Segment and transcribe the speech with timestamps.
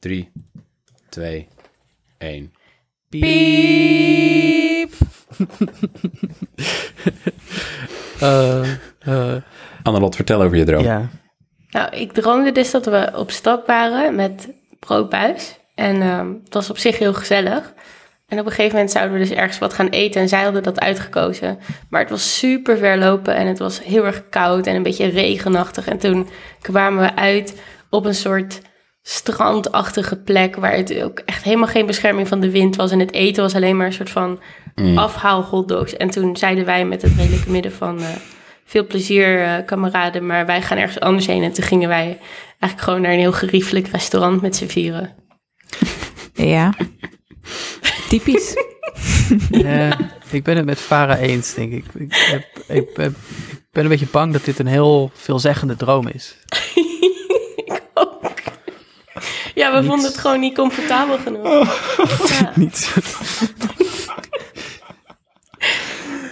[0.00, 0.32] 3,
[1.08, 1.48] 2,
[2.18, 2.52] 1.
[3.08, 4.92] Piep.
[8.20, 9.42] Eh, eh,
[9.82, 10.82] Annelot, vertel over je droom.
[10.82, 11.08] ja.
[11.70, 15.58] Nou, ik droomde dus dat we op stap waren met broodbuis.
[15.74, 17.72] En ehm, het was op zich heel gezellig.
[18.26, 20.20] En op een gegeven moment zouden we dus ergens wat gaan eten.
[20.20, 21.58] En zij hadden dat uitgekozen.
[21.90, 25.06] Maar het was super ver lopen en het was heel erg koud en een beetje
[25.08, 25.88] regenachtig.
[25.88, 26.28] En toen
[26.60, 28.60] kwamen we uit op een soort
[29.02, 30.56] strandachtige plek...
[30.56, 32.90] waar het ook echt helemaal geen bescherming van de wind was.
[32.90, 34.40] En het eten was alleen maar een soort van
[34.96, 35.96] afhaal hotdogs.
[35.96, 37.98] En toen zeiden wij met het redelijke midden van...
[38.00, 38.06] eh,
[38.64, 41.42] veel plezier, eh, kameraden, maar wij gaan ergens anders heen.
[41.42, 45.14] En toen gingen wij eigenlijk gewoon naar een heel geriefelijk restaurant met z'n vieren.
[46.34, 46.74] Ja.
[48.08, 48.54] Typisch.
[49.50, 49.96] Ja,
[50.30, 51.84] ik ben het met Farah eens, denk ik.
[51.94, 53.16] Ik, heb, ik, heb-
[53.50, 56.36] ik ben een beetje bang dat dit een heel veelzeggende droom is.
[59.54, 61.44] Ja, we vonden het gewoon niet comfortabel genoeg.
[62.40, 62.94] Ja, Niet.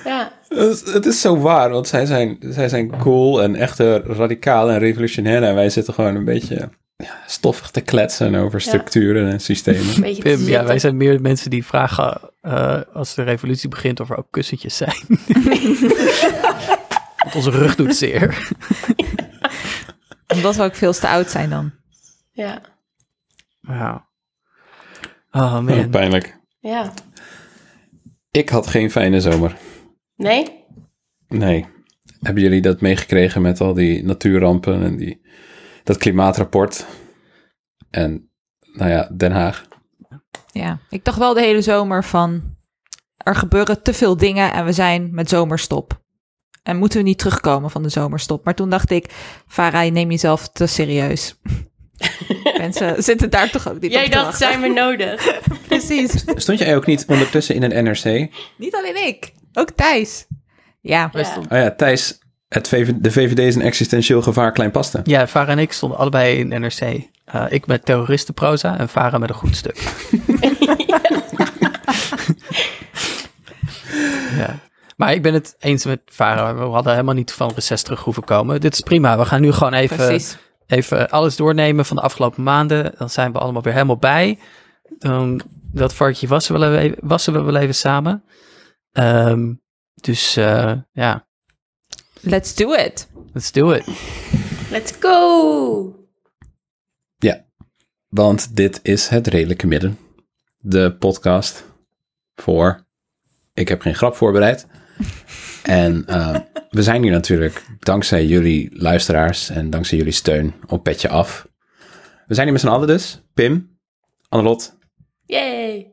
[0.04, 0.32] ja.
[0.48, 3.96] Het is- Het is zo waar, want zij zijn, zij zijn cool en echt eh,
[3.98, 5.42] radicaal en revolutionair.
[5.42, 10.00] En wij zitten gewoon een beetje ja, stoffig te kletsen over structuren en systemen.
[10.18, 14.16] Pim, ja, wij zijn meer mensen die vragen eh, als de revolutie begint of er
[14.18, 14.96] ook kussentjes zijn.
[17.22, 18.48] Want onze rug doet zeer.
[20.34, 21.72] Omdat we ook veel te oud zijn dan.
[22.32, 22.60] Ja,
[23.68, 24.06] Wauw.
[25.30, 25.90] Oh Oh, man.
[25.90, 26.38] pijnlijk.
[26.60, 26.92] ja.
[28.30, 29.56] Ik had geen fijne zomer.
[30.16, 30.64] Nee?
[31.28, 31.66] Nee.
[32.20, 35.20] Hebben jullie dat meegekregen met al die natuurrampen en die,
[35.84, 36.86] dat klimaatrapport?
[37.90, 38.30] En,
[38.72, 39.66] nou ja, Den Haag.
[40.52, 40.78] Ja.
[40.90, 42.56] Ik dacht wel de hele zomer van...
[43.16, 46.02] Er gebeuren te veel dingen en we zijn met zomerstop.
[46.62, 48.44] En moeten we niet terugkomen van de zomerstop.
[48.44, 49.04] Maar toen dacht ik...
[49.46, 51.40] Farah, je neemt jezelf te serieus.
[52.58, 55.40] Mensen zitten daar toch ook niet Jij op dacht, zijn we nodig?
[55.68, 56.24] Precies.
[56.34, 58.28] Stond jij ook niet ondertussen in een NRC?
[58.56, 59.32] Niet alleen ik.
[59.52, 60.26] Ook Thijs.
[60.80, 61.10] Ja.
[61.12, 61.36] Ja.
[61.36, 65.00] Oh ja, Thijs, het VV de VVD is een existentieel gevaar Kleinpasten.
[65.04, 66.80] ja, Farah en ik stonden allebei in NRC.
[67.24, 69.78] Eh, ik met terroristenproza en Farah met een goed stuk.
[74.38, 74.58] ja.
[74.96, 76.58] Maar ik ben het eens met Farah.
[76.58, 78.60] We hadden helemaal niet van reces terug hoeven komen.
[78.60, 79.18] Dit is prima.
[79.18, 80.36] We gaan nu gewoon even, Precies.
[80.68, 82.94] Even alles doornemen van de afgelopen maanden.
[82.98, 84.38] Dan zijn we allemaal weer helemaal bij.
[84.98, 85.40] Dan,
[85.72, 88.24] dat varkje wassen we wel even, wassen we wel even samen.
[88.92, 89.54] Ehm,
[89.94, 91.26] dus eh, ja,
[92.20, 93.08] Let's do it.
[93.32, 93.86] let's do it.
[94.70, 95.98] Let's go!
[98.08, 99.98] Want dit is het redelijke midden.
[100.58, 101.64] De podcast
[102.34, 102.86] voor.
[103.54, 104.66] Ik heb geen grap voorbereid.
[105.62, 106.40] En eh,
[106.70, 111.48] we zijn hier natuurlijk dankzij jullie luisteraars en dankzij jullie steun op Petje Af.
[112.26, 113.22] We zijn hier met z'n allen dus.
[113.34, 113.78] Pim,
[114.28, 114.76] Annelot,
[115.28, 115.92] Yay!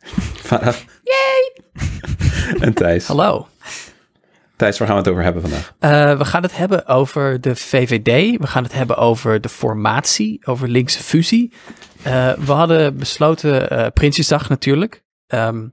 [0.48, 0.74] Farah.
[1.02, 1.52] Yay!
[2.66, 3.06] en Thijs.
[3.06, 3.46] Hallo.
[4.56, 5.74] Thijs, waar gaan we het over hebben vandaag?
[5.78, 8.40] Eh, we gaan het hebben over de VVD.
[8.40, 11.52] We gaan het hebben over de formatie, over linkse fusie.
[12.02, 15.68] Eh, we hadden besloten, eh Prinsjesdag natuurlijk, ehm,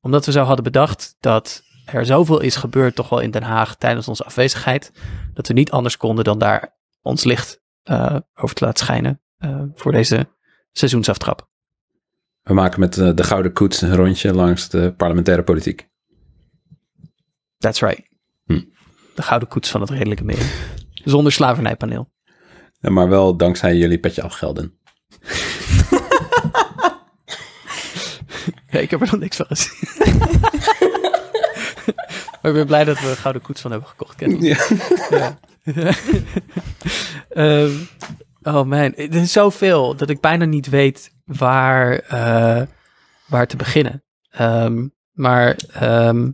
[0.00, 1.62] omdat we zo hadden bedacht dat
[1.92, 4.92] er zoveel is gebeurd, toch wel in Den Haag tijdens onze afwezigheid,
[5.34, 9.62] dat we niet anders konden dan daar ons licht eh, over te laten schijnen eh,
[9.74, 10.28] voor deze
[10.72, 11.48] seizoensaftrap.
[12.42, 15.88] We maken met eh, de Gouden Koets een rondje langs de parlementaire politiek.
[17.58, 18.08] That's right.
[18.44, 18.62] Hm.
[19.14, 20.46] De gouden koets van het redelijke midden.
[21.04, 22.12] Zonder slavernijpaneel.
[22.80, 24.78] Ja, Maar wel dankzij jullie Petje Afgelden.
[28.70, 29.88] Ja, ik heb er nog niks van gezien.
[32.42, 34.14] maar ik ben blij dat we een gouden koets van hebben gekocht.
[34.14, 34.40] Ken.
[34.40, 34.58] Ja.
[35.10, 35.38] Ja.
[37.28, 37.72] Ehm,
[38.42, 42.62] oh man, er is zoveel dat ik bijna niet weet waar, eh,
[43.26, 44.04] waar te beginnen.
[44.30, 46.30] Ehm, maar ehm,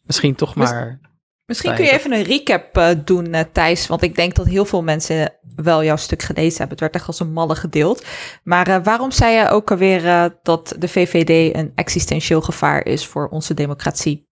[0.00, 1.02] misschien toch maar...
[1.46, 3.86] Misschien kun je even een recap eh, doen, eh, Thijs.
[3.86, 6.70] Want ik denk dat heel veel mensen wel jouw stuk gelezen hebben.
[6.70, 8.04] Het werd echt als een malle gedeeld.
[8.42, 13.06] Maar eh, waarom zei je ook alweer eh, dat de VVD een existentieel gevaar is
[13.06, 14.28] voor onze democratie?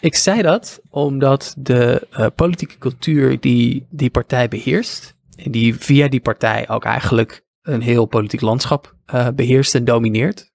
[0.00, 6.08] Ik zei dat omdat de eh, politieke cultuur die die partij beheerst, en die via
[6.08, 10.52] die partij ook eigenlijk een heel politiek landschap eh, beheerst en domineert.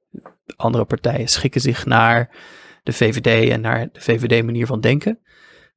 [0.56, 2.30] Andere partijen schikken zich naar
[2.84, 5.20] de VVD en naar de VVD-manier van denken.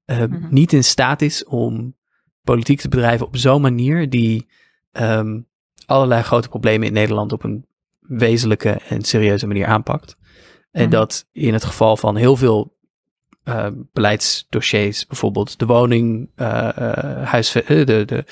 [0.04, 0.46] eh, Mhm.
[0.50, 1.94] Niet in staat is om
[2.42, 4.46] politiek te bedrijven op zo'n manier die
[4.92, 5.40] ehm,
[5.87, 7.66] allerlei grote problemen in Nederland op een
[8.00, 10.16] wezenlijke en serieuze manier aanpakt.
[10.70, 10.90] En Mhm.
[10.90, 12.75] dat in het geval van heel veel
[13.46, 18.25] eh, beleidsdossiers, bijvoorbeeld de woning, eh, eh, huisve- eh, de, de,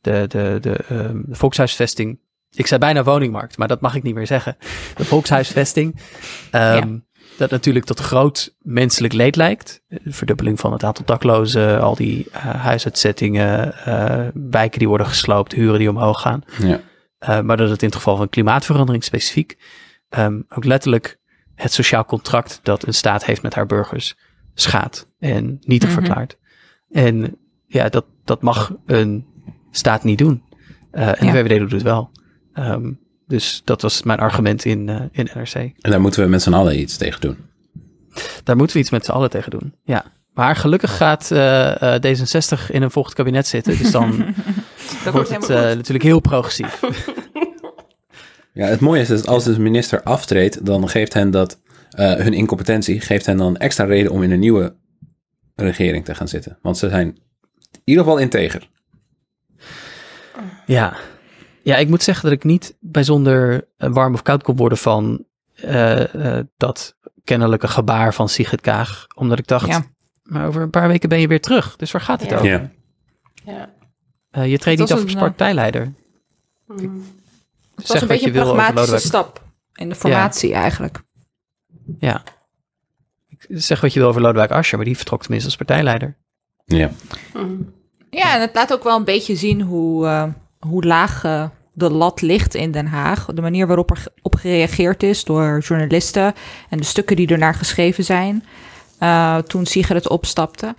[0.00, 2.18] de, de, de, ehm, de volkshuisvesting,
[2.50, 4.56] ik zei bijna woningmarkt, maar dat mag ik niet meer zeggen.
[4.96, 5.96] De volkshuisvesting.
[6.50, 6.98] Ehm,
[7.36, 9.82] Dat natuurlijk tot groot menselijk leed lijkt.
[9.88, 15.52] De verdubbeling van het aantal daklozen, al die uh, huisuitzettingen, uh, wijken die worden gesloopt,
[15.52, 16.42] huren die omhoog gaan.
[16.58, 16.80] Ja.
[17.28, 19.58] Uh, maar dat het in het geval van klimaatverandering specifiek
[20.18, 21.18] um, ook letterlijk
[21.54, 24.16] het sociaal contract dat een staat heeft met haar burgers
[24.60, 26.04] schaadt en nietig mm -hmm.
[26.04, 26.38] verklaart.
[26.90, 27.36] En
[27.66, 29.26] ja, dat, dat mag een
[29.70, 30.42] staat niet doen.
[30.92, 31.32] Uh, en ja.
[31.32, 32.10] de VVD doet het wel.
[32.54, 35.54] Um, dus dat was mijn argument in, uh, in NRC.
[35.54, 37.36] En daar moeten we met z'n allen iets tegen doen.
[38.44, 40.04] Daar moeten we iets met z'n allen tegen doen, ja.
[40.34, 43.78] Maar gelukkig gaat uh, D66 in een volgend kabinet zitten.
[43.78, 44.34] Dus dan
[45.12, 46.80] wordt het natuurlijk heel progressief.
[48.52, 51.60] Ja, het mooie is dat als de minister aftreedt, dan geeft hen dat
[51.98, 54.76] uh, hun incompetentie geeft hen dan extra reden om in een nieuwe
[55.54, 56.58] regering te gaan zitten.
[56.62, 57.06] Want ze zijn
[57.72, 58.68] in ieder geval integer.
[60.66, 60.96] Ja.
[61.62, 65.24] ja, ik moet zeggen dat ik niet bijzonder warm of koud kon worden van
[65.64, 69.06] uh, uh, dat kennelijke gebaar van Sigrid Kaag.
[69.14, 69.84] Omdat ik dacht, ja.
[70.22, 71.76] maar over een paar weken ben je weer terug.
[71.76, 72.36] Dus waar gaat het Ja.
[72.36, 72.48] over?
[72.48, 72.70] Ja.
[73.44, 73.70] Ja.
[74.32, 75.92] Uh, je treedt niet af als partijleider.
[76.66, 77.04] Mm.
[77.74, 79.44] Het was een beetje je een pragmatische stap
[79.74, 81.02] in de formatie eigenlijk.
[81.98, 82.22] Ja.
[83.28, 86.16] Ik zeg wat je wil over Lodewijk Asscher, maar die vertrok tenminste als partijleider.
[86.64, 86.90] Ja.
[87.34, 87.72] Mm.
[88.10, 90.24] Ja, en het laat ook wel een beetje zien hoe, uh,
[90.58, 93.24] hoe laag uh, de lat ligt in Den Haag.
[93.24, 96.34] De manier waarop er op gereageerd is door journalisten
[96.68, 98.44] en de stukken die ernaar geschreven zijn.
[99.02, 100.74] Uh, toen Sigrid opstapte.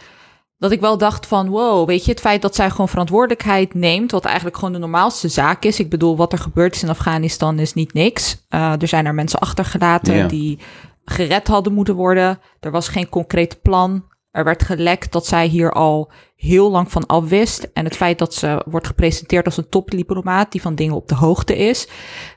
[0.57, 4.11] Dat ik wel dacht van, wow, weet je, het feit dat zij gewoon verantwoordelijkheid neemt,
[4.11, 5.79] wat eigenlijk gewoon de normaalste zaak is.
[5.79, 8.45] Ik bedoel, wat er gebeurd is in Afghanistan is niet niks.
[8.49, 10.27] Uh, er zijn er mensen achtergelaten Ja.
[10.27, 10.59] die
[11.05, 12.39] gered hadden moeten worden.
[12.59, 14.03] Er was geen concreet plan.
[14.31, 17.69] Er werd gelekt dat zij hier al heel lang van afwist.
[17.73, 21.15] En het feit dat ze wordt gepresenteerd als een topdiplomaat die van dingen op de
[21.15, 21.87] hoogte is,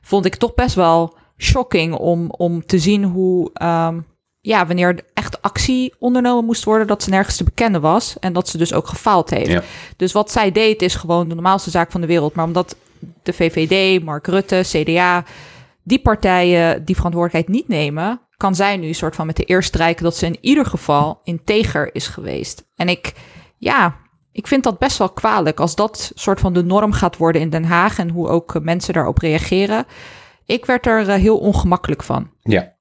[0.03, 4.07] vond ik toch best wel shocking om, om te zien hoe, um,
[4.41, 8.19] ja, wanneer er echt actie ondernomen moest worden, dat ze nergens te bekennen was.
[8.19, 9.51] En dat ze dus ook gefaald heeft.
[9.51, 9.63] Ja.
[9.97, 12.35] Dus wat zij deed is gewoon de normaalste zaak van de wereld.
[12.35, 12.77] Maar omdat
[13.23, 15.25] de VVD, Mark Rutte, CDA,
[15.83, 19.63] die partijen die verantwoordelijkheid niet nemen, kan zij nu een soort van met de eer
[19.63, 22.67] strijken dat ze in ieder geval integer is geweest.
[22.75, 23.15] En ik,
[23.59, 23.97] ja,
[24.33, 27.51] ik vind dat best wel kwalijk als dat soort van de norm gaat worden in
[27.51, 29.85] Den Haag en hoe ook mensen daarop reageren.
[30.47, 32.31] Ik werd er uh, heel ongemakkelijk van.
[32.41, 32.73] Ja.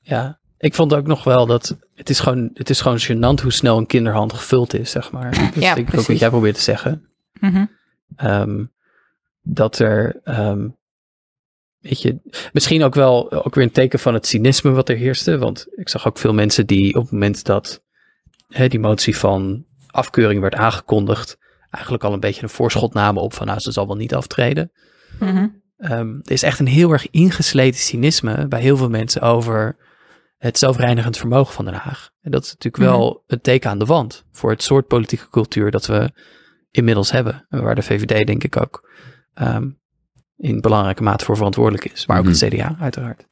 [0.00, 3.52] Ja, ik vond ook nog wel dat het is gewoon, het is gewoon gênant hoe
[3.52, 5.30] snel een kinderhand gevuld is, zeg maar.
[5.30, 6.06] Dat Ja, denk ik ook precies.
[6.06, 7.08] wat jij probeert te zeggen.
[7.40, 7.70] Mm -hmm.
[8.30, 8.72] Um,
[9.42, 10.76] dat er, um,
[11.82, 12.18] weet je,
[12.52, 15.38] misschien ook wel ook weer een teken van het cynisme wat er heerste.
[15.38, 17.82] Want ik zag ook veel mensen die op het moment dat
[18.48, 21.38] hè, die motie van afkeuring werd aangekondigd,
[21.70, 24.72] eigenlijk al een beetje een voorschot namen op van nou, ze zal wel niet aftreden.
[25.18, 25.62] Mm -hmm.
[25.78, 29.76] um, er is echt een heel erg ingesleten cynisme bij heel veel mensen over
[30.36, 32.10] het zelfreinigend vermogen van Den Haag.
[32.20, 33.22] En dat is natuurlijk wel mm -hmm.
[33.26, 36.10] een teken aan de wand voor het soort politieke cultuur dat we
[36.70, 37.46] inmiddels hebben.
[37.48, 38.90] En waar de VVD denk ik ook
[39.34, 39.80] um,
[40.42, 42.06] in belangrijke mate voor verantwoordelijk is.
[42.06, 42.32] Maar ook Mhm.
[42.32, 43.26] het CDA uiteraard.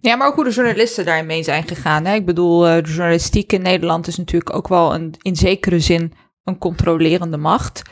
[0.00, 2.04] Ja, maar ook hoe de journalisten daarin mee zijn gegaan.
[2.04, 2.14] Hè?
[2.14, 6.12] Ik bedoel, uh, de journalistiek in Nederland is natuurlijk ook wel een, in zekere zin
[6.44, 7.82] een controlerende macht.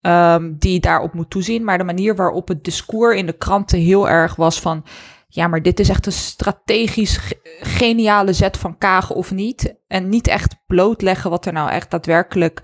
[0.00, 1.64] Um, die daarop moet toezien.
[1.64, 4.84] Maar de manier waarop het discours in de kranten heel erg was van...
[5.28, 9.74] Ja, maar dit is echt een strategisch ge- geniale zet van Kaag of niet.
[9.86, 12.60] En niet echt blootleggen wat er nou echt daadwerkelijk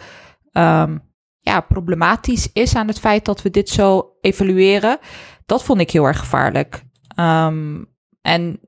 [0.53, 1.03] um,
[1.39, 4.99] ja, problematisch is aan het feit dat we dit zo evalueren.
[5.51, 6.83] Dat vond ik heel erg gevaarlijk.
[7.17, 7.87] Um,
[8.23, 8.61] en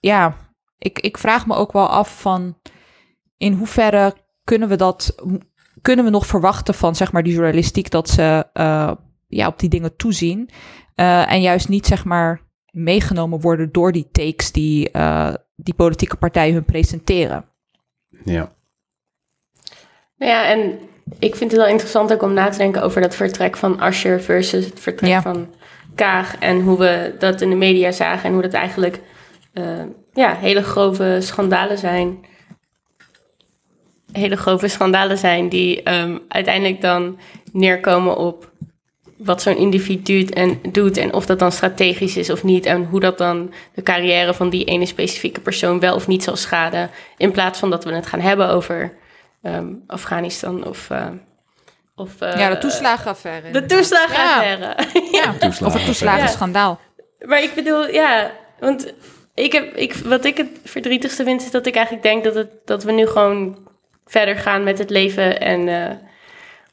[0.00, 0.36] ja,
[0.78, 2.58] ik, ik vraag me ook wel af van
[3.36, 4.14] in hoeverre
[4.44, 5.14] kunnen we dat,
[5.82, 8.92] kunnen we nog verwachten van zeg maar die journalistiek dat ze uh,
[9.28, 10.50] ja, op die dingen toezien
[10.96, 12.40] uh, en juist niet zeg maar
[12.70, 17.44] meegenomen worden door die takes die uh, die politieke partijen hun presenteren.
[18.24, 18.52] Ja.
[20.16, 20.78] Ja, en
[21.18, 24.20] ik vind het wel interessant ook om na te denken over dat vertrek van Ascher
[24.20, 25.22] versus het vertrek ja.
[25.22, 25.48] van
[25.94, 29.00] Kaag en hoe we dat in de media zagen en hoe dat eigenlijk
[29.54, 29.82] uh,
[30.12, 32.24] ja, hele grove schandalen zijn.
[34.12, 37.18] Hele grove schandalen zijn die um, uiteindelijk dan
[37.52, 38.52] neerkomen op
[39.16, 43.00] wat zo'n individu en, doet en of dat dan strategisch is of niet en hoe
[43.00, 47.30] dat dan de carrière van die ene specifieke persoon wel of niet zal schaden in
[47.30, 48.96] plaats van dat we het gaan hebben over
[49.42, 50.90] um, Afghanistan of...
[50.90, 51.06] Uh,
[51.94, 53.50] of, uh, ja, de toeslagenaffaire.
[53.50, 54.76] De toeslagenaffaire.
[55.12, 55.48] Ja, ja.
[55.66, 56.80] of het toeslagenschandaal.
[57.18, 57.26] Ja.
[57.26, 58.94] Maar ik bedoel, ja, want
[59.34, 62.50] ik heb, ik, wat ik het verdrietigste vind, is dat ik eigenlijk denk dat, het,
[62.64, 63.68] dat we nu gewoon
[64.06, 65.90] verder gaan met het leven en uh,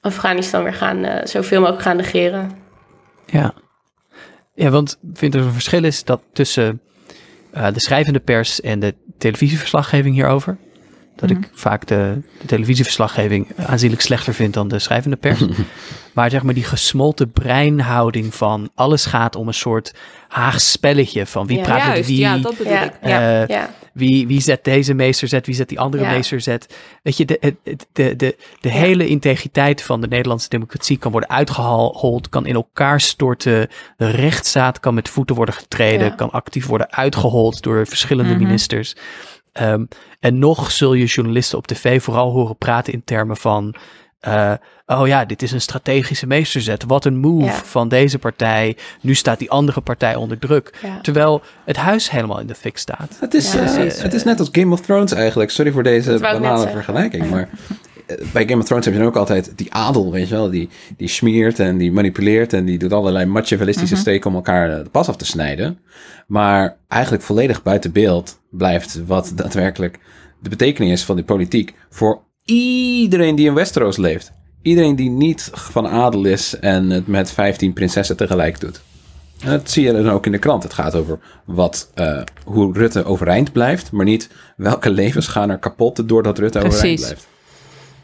[0.02, 2.52] Afghanistan weer gaan uh, zoveel mogelijk gaan negeren.
[3.26, 3.54] Ja.
[4.54, 6.82] Ja, want ik vind er een verschil is dat tussen
[7.52, 10.58] eh, de schrijvende pers en de televisieverslaggeving hierover.
[11.16, 15.40] Dat ik vaak de, de televisieverslaggeving aanzienlijk slechter vind dan de schrijvende pers.
[16.14, 19.94] maar zeg maar die gesmolten breinhouding van alles gaat om een soort
[20.28, 21.64] Haags spelletje van wie Ja.
[21.64, 22.20] praat met Juist, wie.
[22.20, 22.84] ja, dat bedoel Ja.
[22.84, 22.94] ik.
[23.04, 23.42] Ja.
[23.42, 26.12] eh, Ja, wie, wie zet deze meester zet, wie zet die andere Ja.
[26.12, 26.76] meester zet.
[27.04, 28.70] Weet je, de, de, de, de Ja.
[28.70, 33.68] hele integriteit van de Nederlandse democratie kan worden uitgehold, kan in elkaar storten.
[33.98, 36.16] De rechtsstaat kan met voeten worden getreden, Ja.
[36.16, 38.44] kan actief worden uitgehold door verschillende Mhm.
[38.44, 38.96] ministers.
[39.52, 39.86] Ehm,
[40.20, 43.76] en nog zul je journalisten op tv vooral horen praten in termen van.
[44.20, 44.54] eh,
[44.86, 46.84] oh ja, dit is een strategische meesterzet.
[46.88, 47.52] Wat een move Ja.
[47.54, 48.78] van deze partij.
[49.02, 50.78] Nu staat die andere partij onder druk.
[50.82, 51.00] ja.
[51.02, 53.18] Terwijl het huis helemaal in de fik staat.
[53.20, 54.02] Het is, Ja, eh, precies.
[54.02, 55.50] het is net als Game of Thrones eigenlijk.
[55.52, 57.30] Sorry voor deze banale vergelijking.
[57.30, 57.50] Maar
[58.34, 60.50] bij Game of Thrones heb je dan ook altijd die adel, weet je wel.
[60.50, 64.02] Die, die smeert en die manipuleert en die doet allerlei machiavellistische Mhm.
[64.04, 65.80] streken om elkaar eh, de pas af te snijden.
[66.28, 70.00] Maar eigenlijk volledig buiten beeld blijft wat daadwerkelijk
[70.42, 74.32] de betekenis is van die politiek voor iedereen die in Westeros leeft.
[74.62, 78.82] Iedereen die niet van adel is en het met 15 prinsessen tegelijk doet.
[79.44, 80.64] En dat zie je dan ook in de krant.
[80.64, 85.58] Het gaat over wat, eh, hoe Rutte overeind blijft, maar niet welke levens gaan er
[85.58, 87.02] kapot doordat Rutte overeind Precies.
[87.06, 87.28] blijft.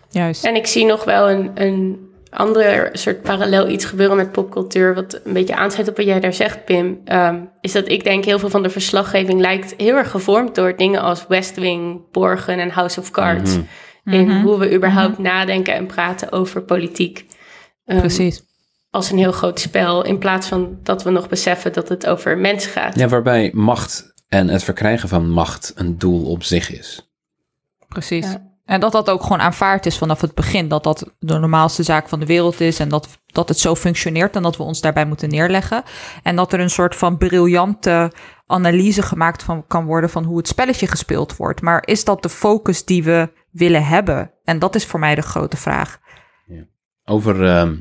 [0.10, 0.46] Juist.
[0.46, 5.20] En ik zie nog wel een, een ander soort parallel iets gebeuren met popcultuur, wat
[5.24, 7.02] een beetje aansluit op wat jij daar zegt, Pim.
[7.06, 10.76] Ehm, is dat ik denk heel veel van de verslaggeving lijkt heel erg gevormd door
[10.78, 13.56] dingen als West Wing, Borgen en House of Cards.
[13.58, 14.16] Mhm.
[14.16, 14.42] In Mhm.
[14.42, 17.26] hoe we überhaupt nadenken en praten over politiek.
[17.86, 18.44] Ehm, Precies.
[18.90, 22.38] Als een heel groot spel, in plaats van dat we nog beseffen dat het over
[22.38, 23.00] mensen gaat.
[23.00, 27.12] Ja, waarbij macht en het verkrijgen van macht een doel op zich is.
[27.88, 28.26] Precies.
[28.26, 28.56] Ja.
[28.68, 30.68] En dat dat ook gewoon aanvaard is vanaf het begin.
[30.68, 32.80] Dat dat de normaalste zaak van de wereld is.
[32.80, 34.36] En dat, dat het zo functioneert.
[34.36, 35.84] En dat we ons daarbij moeten neerleggen.
[36.24, 38.12] En dat er een soort van briljante
[38.48, 41.62] analyse gemaakt van, kan worden van hoe het spelletje gespeeld wordt.
[41.62, 44.32] Maar is dat de focus die we willen hebben?
[44.44, 46.00] En dat is voor mij de grote vraag.
[47.06, 47.76] Over ehm,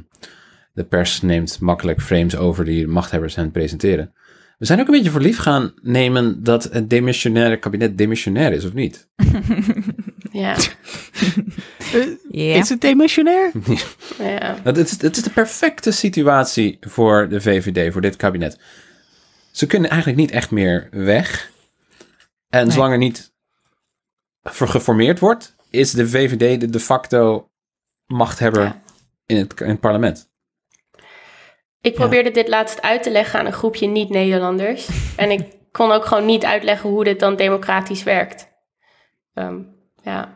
[0.72, 4.12] de pers neemt makkelijk frames over die machthebbers hen presenteren.
[4.58, 8.64] We zijn ook een beetje voor lief gaan nemen dat het demissionaire kabinet demissionair is,
[8.64, 9.08] of niet?
[10.40, 10.56] Ja,
[12.30, 12.54] Ja.
[12.54, 13.50] Is het demissionair?
[14.18, 14.56] ja.
[14.62, 18.58] Het is, het is de perfecte situatie voor de VVD, voor dit kabinet.
[19.52, 21.50] Ze kunnen eigenlijk niet echt meer weg.
[22.48, 22.72] En Nee.
[22.72, 23.32] zolang er niet
[24.42, 27.50] geformeerd wordt, is de VVD de de facto
[28.06, 28.82] machthebber Ja.
[29.26, 30.28] in, het, in het parlement.
[31.80, 34.88] Ik probeerde dit laatst uit te leggen aan een groepje niet-Nederlanders.
[35.16, 38.48] en ik kon ook gewoon niet uitleggen hoe dit dan democratisch werkt.
[39.34, 39.60] Ehm,
[40.10, 40.34] ja,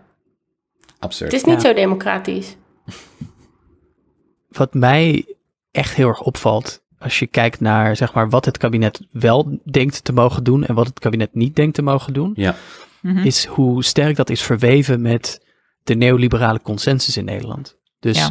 [0.98, 1.32] Absurd.
[1.32, 1.68] het is niet Ja.
[1.68, 2.56] zo democratisch.
[4.48, 5.34] Wat mij
[5.70, 10.04] echt heel erg opvalt, als je kijkt naar zeg maar, wat het kabinet wel denkt
[10.04, 12.54] te mogen doen en wat het kabinet niet denkt te mogen doen, Ja.
[13.00, 13.18] Mhm.
[13.18, 15.46] is hoe sterk dat is verweven met
[15.82, 17.76] de neoliberale consensus in Nederland.
[18.00, 18.30] Dus Ja.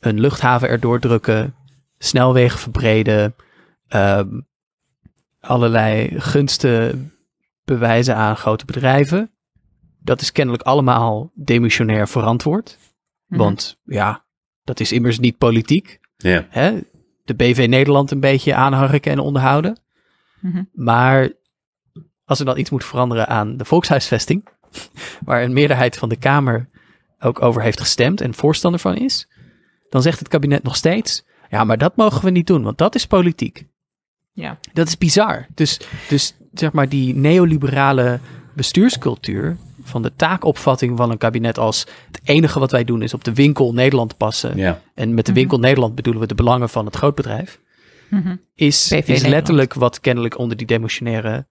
[0.00, 1.54] een luchthaven erdoor drukken,
[1.98, 3.34] snelwegen verbreden,
[3.88, 4.40] ehm,
[5.40, 7.12] allerlei gunsten
[7.64, 9.30] bewijzen aan grote bedrijven.
[10.02, 12.78] Dat is kennelijk allemaal demissionair verantwoord.
[13.26, 13.40] Mhm.
[13.40, 14.24] Want ja,
[14.64, 16.00] dat is immers niet politiek.
[16.16, 16.46] Ja.
[16.48, 16.78] Hè?
[17.24, 19.78] De BV Nederland een beetje aanharken en onderhouden.
[20.40, 20.62] Mhm.
[20.72, 21.32] Maar
[22.24, 24.48] als er dan iets moet veranderen aan de volkshuisvesting,
[25.24, 26.68] waar een meerderheid van de Kamer
[27.18, 29.28] ook over heeft gestemd en voorstander van is,
[29.88, 32.94] dan zegt het kabinet nog steeds, ja, maar dat mogen we niet doen, want dat
[32.94, 33.66] is politiek.
[34.32, 34.58] Ja.
[34.72, 35.46] Dat is bizar.
[35.54, 38.20] Dus, dus zeg maar die neoliberale
[38.54, 39.56] bestuurscultuur
[39.90, 43.34] van de taakopvatting van een kabinet als het enige wat wij doen is op de
[43.34, 44.56] winkel Nederland passen.
[44.56, 44.80] Ja.
[44.94, 47.60] En met de winkel Nederland bedoelen we de belangen van het grootbedrijf.
[48.08, 48.36] Mhm.
[48.54, 51.46] Is, is letterlijk wat kennelijk onder die demotionaire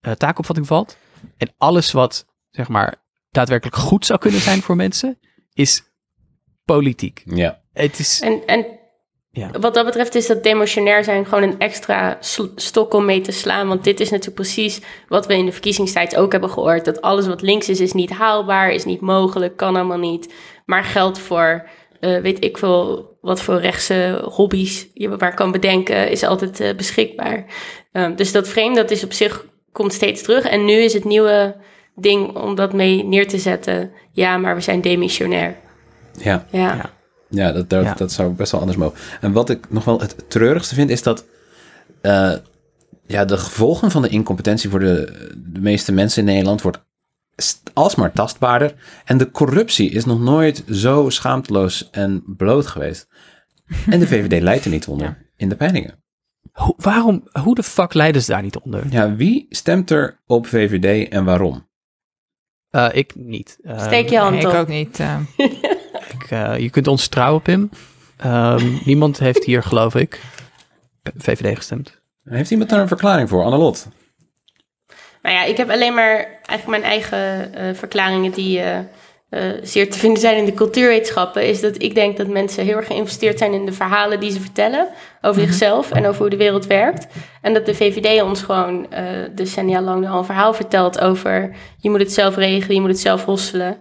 [0.00, 0.96] eh, taakopvatting valt.
[1.36, 5.18] En alles wat zeg maar daadwerkelijk goed zou kunnen zijn voor mensen,
[5.52, 5.82] is
[6.64, 7.22] politiek.
[7.24, 7.60] Ja.
[7.72, 8.20] Het is.
[8.20, 8.66] En, en
[9.32, 9.50] Ja.
[9.60, 12.18] wat dat betreft is dat demotionair zijn gewoon een extra
[12.54, 13.68] stok om mee te slaan.
[13.68, 16.84] Want dit is natuurlijk precies wat we in de verkiezingstijd ook hebben gehoord.
[16.84, 20.32] Dat alles wat links is, is niet haalbaar, is niet mogelijk, kan allemaal niet.
[20.64, 21.68] Maar geldt voor,
[22.00, 26.74] eh, weet ik veel, wat voor rechtse hobby's je maar kan bedenken, is altijd eh,
[26.74, 27.44] beschikbaar.
[27.92, 30.44] Ehm, dus dat frame, dat is op zich, komt steeds terug.
[30.44, 31.56] En nu is het nieuwe
[31.94, 33.92] ding om dat mee neer te zetten.
[34.12, 35.56] Ja, maar we zijn demissionair.
[36.12, 36.46] Ja.
[36.50, 36.74] Ja.
[36.74, 36.98] Ja.
[37.30, 37.94] Ja, dat, dat, Ja.
[37.94, 38.98] dat zou best wel anders mogen.
[39.20, 41.24] En wat ik nog wel het treurigste vind, is dat
[42.00, 42.32] eh,
[43.06, 45.12] ja, de gevolgen van de incompetentie voor de,
[45.52, 46.84] de meeste mensen in Nederland wordt
[47.72, 48.74] alsmaar tastbaarder.
[49.04, 53.08] En de corruptie is nog nooit zo schaamteloos en bloot geweest.
[53.90, 55.98] En de VVD leidt er niet onder in de peilingen.
[56.52, 58.84] Hoe, waarom, hoe de fuck leiden ze daar niet onder?
[58.90, 61.68] Ja, wie stemt er op VVD en waarom?
[62.70, 63.58] Eh, ik niet.
[63.62, 64.54] Ehm, Steek je hand Nee, ik op.
[64.54, 65.00] ook niet.
[65.00, 65.16] eh.
[66.30, 67.70] eh, je kunt ons trouwen, Pim.
[68.16, 70.20] Ehm, niemand heeft hier, geloof ik,
[71.16, 72.00] VVD gestemd.
[72.24, 73.44] Heeft iemand daar een verklaring voor?
[73.44, 73.88] Annelot?
[75.22, 78.62] Nou ja, ik heb alleen maar eigenlijk mijn eigen eh, verklaringen die
[79.30, 81.46] eh, zeer te vinden zijn in de cultuurwetenschappen.
[81.46, 84.40] Is dat ik denk dat mensen heel erg geïnvesteerd zijn in de verhalen die ze
[84.40, 84.88] vertellen
[85.20, 87.06] over zichzelf en over hoe de wereld werkt.
[87.42, 91.90] En dat de VVD ons gewoon eh, decennia lang al een verhaal vertelt over je
[91.90, 93.76] moet het zelf regelen, je moet het zelf hosselen.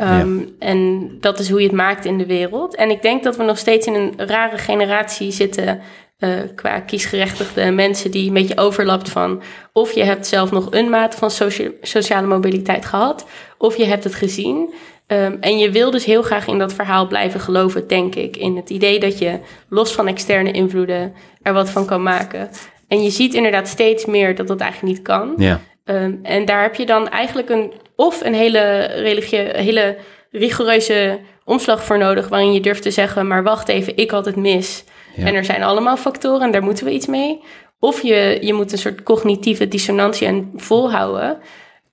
[0.00, 2.74] Ehm, En dat is hoe je het maakt in de wereld.
[2.74, 5.80] En ik denk dat we nog steeds in een rare generatie zitten
[6.18, 9.42] eh, qua kiesgerechtigde mensen die een beetje overlapt van
[9.72, 13.26] of je hebt zelf nog een mate van socia- sociale mobiliteit gehad,
[13.58, 14.74] of je hebt het gezien.
[15.06, 18.36] Ehm, en je wil dus heel graag in dat verhaal blijven geloven, denk ik.
[18.36, 19.38] In het idee dat je
[19.68, 22.50] los van externe invloeden er wat van kan maken.
[22.88, 25.34] En je ziet inderdaad steeds meer dat dat eigenlijk niet kan.
[25.36, 25.60] Ja.
[25.84, 29.96] Ehm, en daar heb je dan eigenlijk een, of een hele, religie, hele
[30.30, 34.36] rigoureuze omslag voor nodig, waarin je durft te zeggen, maar wacht even, ik had het
[34.36, 34.84] mis.
[35.16, 35.26] Ja.
[35.26, 37.40] En er zijn allemaal factoren en daar moeten we iets mee.
[37.78, 41.38] Of je, je moet een soort cognitieve dissonantie en volhouden.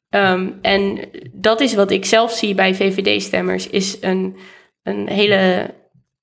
[0.09, 0.99] Ehm, en
[1.33, 4.37] dat is wat ik zelf zie bij VVD-stemmers, is een,
[4.83, 5.73] een hele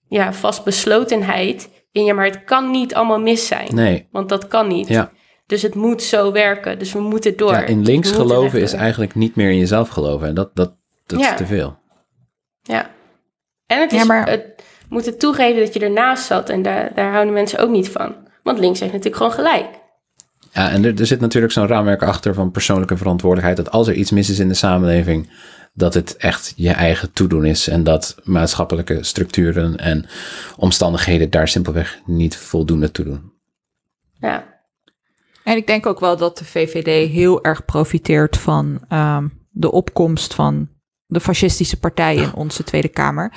[0.08, 3.74] ja, vastbeslotenheid in, ja, maar het kan niet allemaal mis zijn.
[3.74, 4.08] Nee.
[4.10, 4.88] Want dat kan niet.
[4.88, 5.12] Ja.
[5.46, 6.78] Dus het moet zo werken.
[6.78, 7.52] Dus we moeten door.
[7.52, 10.28] ja, in links We moeten geloven is eigenlijk niet meer in jezelf geloven.
[10.28, 10.74] En dat, dat,
[11.06, 11.30] dat Ja.
[11.30, 11.78] is te veel.
[12.62, 12.90] Ja.
[13.66, 16.48] En het Ja, is maar- het moeten toegeven dat je ernaast zat.
[16.48, 18.14] En daar, daar houden mensen ook niet van.
[18.42, 19.66] Want links heeft natuurlijk gewoon gelijk.
[20.52, 23.64] Ja, en er, er zit natuurlijk zo'n raamwerk achter van persoonlijke verantwoordelijkheid.
[23.64, 25.30] Dat als er iets mis is in de samenleving,
[25.72, 27.68] dat het echt je eigen toedoen is.
[27.68, 30.06] En dat maatschappelijke structuren en
[30.56, 33.32] omstandigheden daar simpelweg niet voldoende toe doen.
[34.20, 34.52] Ja.
[35.44, 40.34] En ik denk ook wel dat de VVD heel erg profiteert van ehm, de opkomst
[40.34, 40.68] van
[41.06, 43.32] de fascistische partijen in onze Tweede Kamer.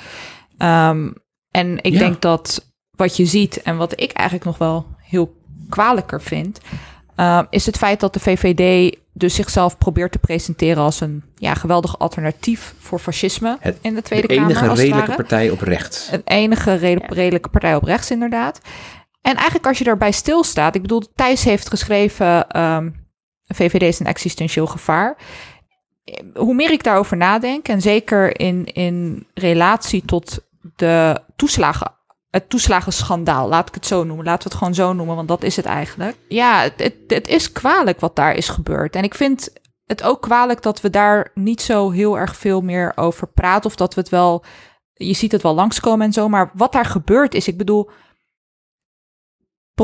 [0.58, 1.10] Ehm,
[1.50, 1.98] en ik Ja.
[1.98, 2.66] denk dat
[2.96, 5.36] wat je ziet en wat ik eigenlijk nog wel heel
[5.68, 6.60] kwalijker vind,
[7.16, 11.54] ehm, is het feit dat de VVD dus zichzelf probeert te presenteren als een ja,
[11.54, 14.50] geweldig alternatief voor fascisme Het- in de Tweede de Kamer.
[14.50, 16.08] enige als het redelijke partij op rechts.
[16.12, 18.60] Een enige rede- redelijke partij op rechts, inderdaad.
[19.20, 22.88] En eigenlijk als je daarbij stilstaat, ik bedoel, Thijs heeft geschreven, ehm
[23.54, 25.16] VVD is een existentieel gevaar.
[26.34, 30.38] Hoe meer ik daarover nadenk, en zeker in, in relatie tot
[30.76, 31.92] de toeslagen,
[32.30, 35.42] het toeslagenschandaal, laat ik het zo noemen, laten we het gewoon zo noemen, want dat
[35.42, 36.16] is het eigenlijk.
[36.28, 38.96] Ja, het, het, het is kwalijk wat daar is gebeurd.
[38.96, 39.52] En ik vind
[39.86, 43.76] het ook kwalijk dat we daar niet zo heel erg veel meer over praten, of
[43.76, 44.44] dat we het wel
[44.98, 47.90] je ziet het wel langskomen en zo, maar wat daar gebeurd is, ik bedoel,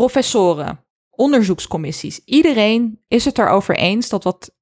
[0.00, 4.52] professoren, onderzoekscommissies, iedereen is het erover eens dat wat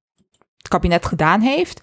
[0.56, 1.80] het kabinet gedaan heeft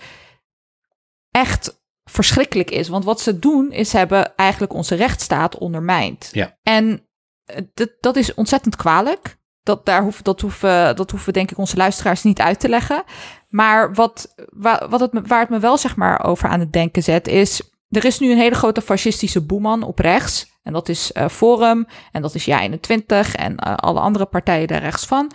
[1.32, 2.88] echt verschrikkelijk is.
[2.88, 6.30] Want wat ze doen, is ze hebben eigenlijk onze rechtsstaat ondermijnd.
[6.32, 6.58] Ja.
[6.64, 7.08] En
[7.46, 9.38] eh, dat, dat is ontzettend kwalijk.
[9.64, 13.04] Dat, daar hoeven, dat, hoeven, dat hoeven denk ik onze luisteraars niet uit te leggen.
[13.48, 17.04] Maar wat, wa- wat het, waar het me wel zeg maar over aan het denken
[17.04, 17.62] zet, is...
[17.90, 20.58] Er is nu een hele grote fascistische boeman op rechts.
[20.64, 21.88] En dat is eh, Forum.
[22.12, 23.32] En dat is Ja21.
[23.32, 25.32] En eh, alle andere partijen daar rechts van.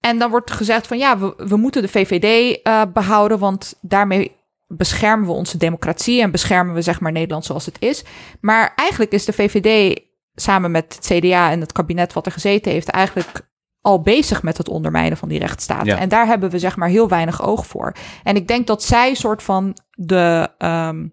[0.00, 3.38] En dan wordt gezegd van ja, we, we moeten de VVD eh, behouden.
[3.38, 4.36] Want daarmee
[4.66, 6.22] beschermen we onze democratie.
[6.22, 8.04] En beschermen we zeg maar Nederland zoals het is.
[8.40, 10.00] Maar eigenlijk is de VVD
[10.34, 12.88] samen met het CDA en het kabinet wat er gezeten heeft...
[12.88, 13.40] eigenlijk
[13.80, 15.86] al bezig met het ondermijnen van die rechtsstaat.
[15.86, 15.98] Ja.
[15.98, 17.94] En daar hebben we zeg maar heel weinig oog voor.
[18.22, 21.06] En ik denk dat zij soort van de, ehm,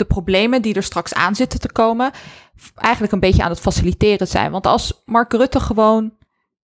[0.00, 2.10] de problemen die er straks aan zitten te komen,
[2.74, 4.50] eigenlijk een beetje aan het faciliteren zijn.
[4.50, 6.18] Want als Mark Rutte gewoon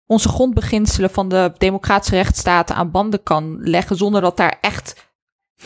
[0.07, 5.07] onze grondbeginselen van de democratische rechtsstaten aan banden kan leggen, zonder dat daar echt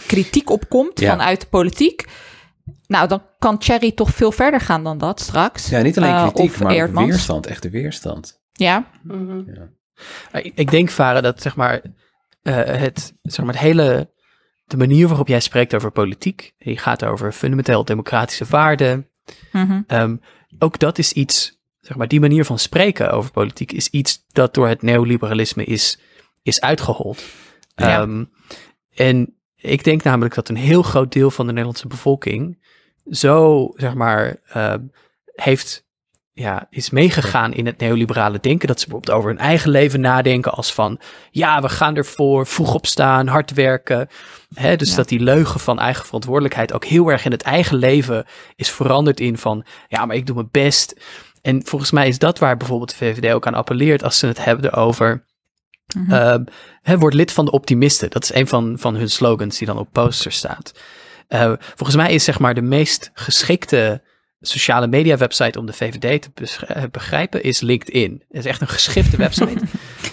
[0.06, 1.10] kritiek op komt Ja.
[1.10, 2.06] vanuit de politiek.
[2.86, 5.68] Nou, dan kan Thierry toch veel verder gaan dan dat straks.
[5.68, 7.06] Ja, niet alleen Eh, kritiek, maar Eerdmans.
[7.08, 7.46] weerstand.
[7.46, 8.40] Echte weerstand.
[8.52, 9.42] Ja, Mhm.
[10.32, 11.80] Ik, ik denk, Varen, dat zeg maar,
[12.42, 14.12] eh, het, zeg maar het hele,
[14.70, 19.08] de manier waarop jij spreekt over politiek, je gaat over fundamenteel democratische waarden,
[19.52, 19.82] mhm.
[19.86, 20.16] Ehm,
[20.58, 24.54] ook dat is iets, zeg maar, die manier van spreken over politiek is iets dat
[24.54, 25.98] door het neoliberalisme is,
[26.42, 27.22] is uitgehold.
[27.74, 28.00] Ja.
[28.00, 28.24] Ehm,
[28.94, 32.58] en ik denk namelijk dat een heel groot deel van de Nederlandse bevolking
[33.10, 34.82] zo, zeg maar, ehm,
[35.34, 35.86] heeft,
[36.38, 38.68] ja, is meegegaan in het neoliberale denken.
[38.68, 42.74] Dat ze bijvoorbeeld over hun eigen leven nadenken als van, ja, we gaan ervoor, vroeg
[42.74, 44.08] opstaan, hard werken.
[44.54, 44.96] Hè, dus Ja.
[44.96, 48.24] dat die leugen van eigen verantwoordelijkheid ook heel erg in het eigen leven
[48.56, 51.00] is veranderd in van, ja, maar ik doe mijn best.
[51.42, 54.44] En volgens mij is dat waar bijvoorbeeld de VVD ook aan appelleert als ze het
[54.44, 55.24] hebben over.
[56.82, 58.10] Hè, word lid van de optimisten.
[58.10, 60.72] Dat is een van, van hun slogans die dan op posters staat.
[61.28, 64.02] Eh, volgens mij is zeg maar de meest geschikte
[64.40, 68.22] sociale media website om de VVD te eh, begrijpen is LinkedIn.
[68.28, 69.60] Het is echt een geschifte website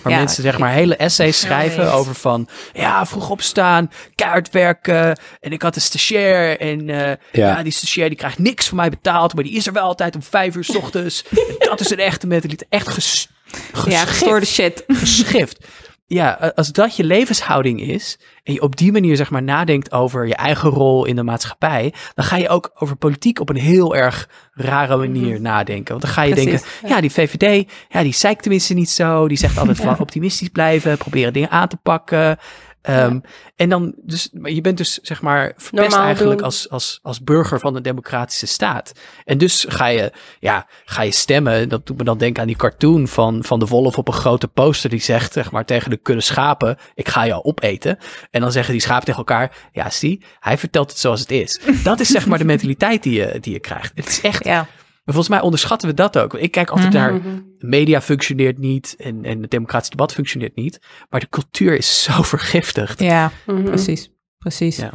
[0.01, 5.19] waar Ja, mensen zeg maar hele essays schrijven over van ja vroeg opstaan, keihard werken
[5.39, 7.63] en ik had een stagiair en eh, ja.
[7.63, 10.23] die stagiair die krijgt niks van mij betaald, maar die is er wel altijd om
[10.23, 11.23] vijf uur s ochtends.
[11.59, 13.29] En dat is een echte mentaliteit, echt ges,
[13.71, 14.83] ja, geschift gestoorde shit.
[14.87, 15.65] geschift.
[16.07, 20.27] Ja, als dat je levenshouding is en je op die manier zeg maar nadenkt over
[20.27, 23.95] je eigen rol in de maatschappij, dan ga je ook over politiek op een heel
[23.95, 25.91] erg rare manier nadenken.
[25.91, 26.95] Want dan ga je Precies, denken, ja.
[26.95, 27.01] ja.
[27.01, 31.33] die VVD, ja, die zeikt tenminste niet zo, die zegt altijd van optimistisch blijven, proberen
[31.33, 32.37] dingen aan te pakken.
[32.85, 33.19] Ehm,
[33.55, 36.45] En dan, dus, maar je bent dus zeg maar verpest Normaal eigenlijk doen.
[36.45, 38.91] als, als, als burger van een democratische staat.
[39.23, 41.69] En dus ga je, ja, ga je stemmen.
[41.69, 44.47] Dat doet me dan denken aan die cartoon van, van de wolf op een grote
[44.47, 47.97] poster die zegt, zeg maar, tegen de kudde schapen, ik ga jou opeten.
[48.31, 51.61] En dan zeggen die schapen tegen elkaar, ja, zie, hij vertelt het zoals het is.
[51.83, 53.91] Dat is zeg maar de mentaliteit die je, die je krijgt.
[53.95, 54.67] Het is echt, Ja,
[55.05, 56.33] maar volgens mij onderschatten we dat ook.
[56.33, 56.97] Ik kijk altijd Mhm.
[57.01, 57.21] naar,
[57.59, 60.79] media functioneert niet en, en het democratisch debat functioneert niet.
[61.09, 62.99] Maar de cultuur is zo vergiftigd.
[62.99, 63.63] ja Mhm.
[63.63, 64.11] precies.
[64.37, 64.75] Precies.
[64.77, 64.83] Ja.
[64.85, 64.91] En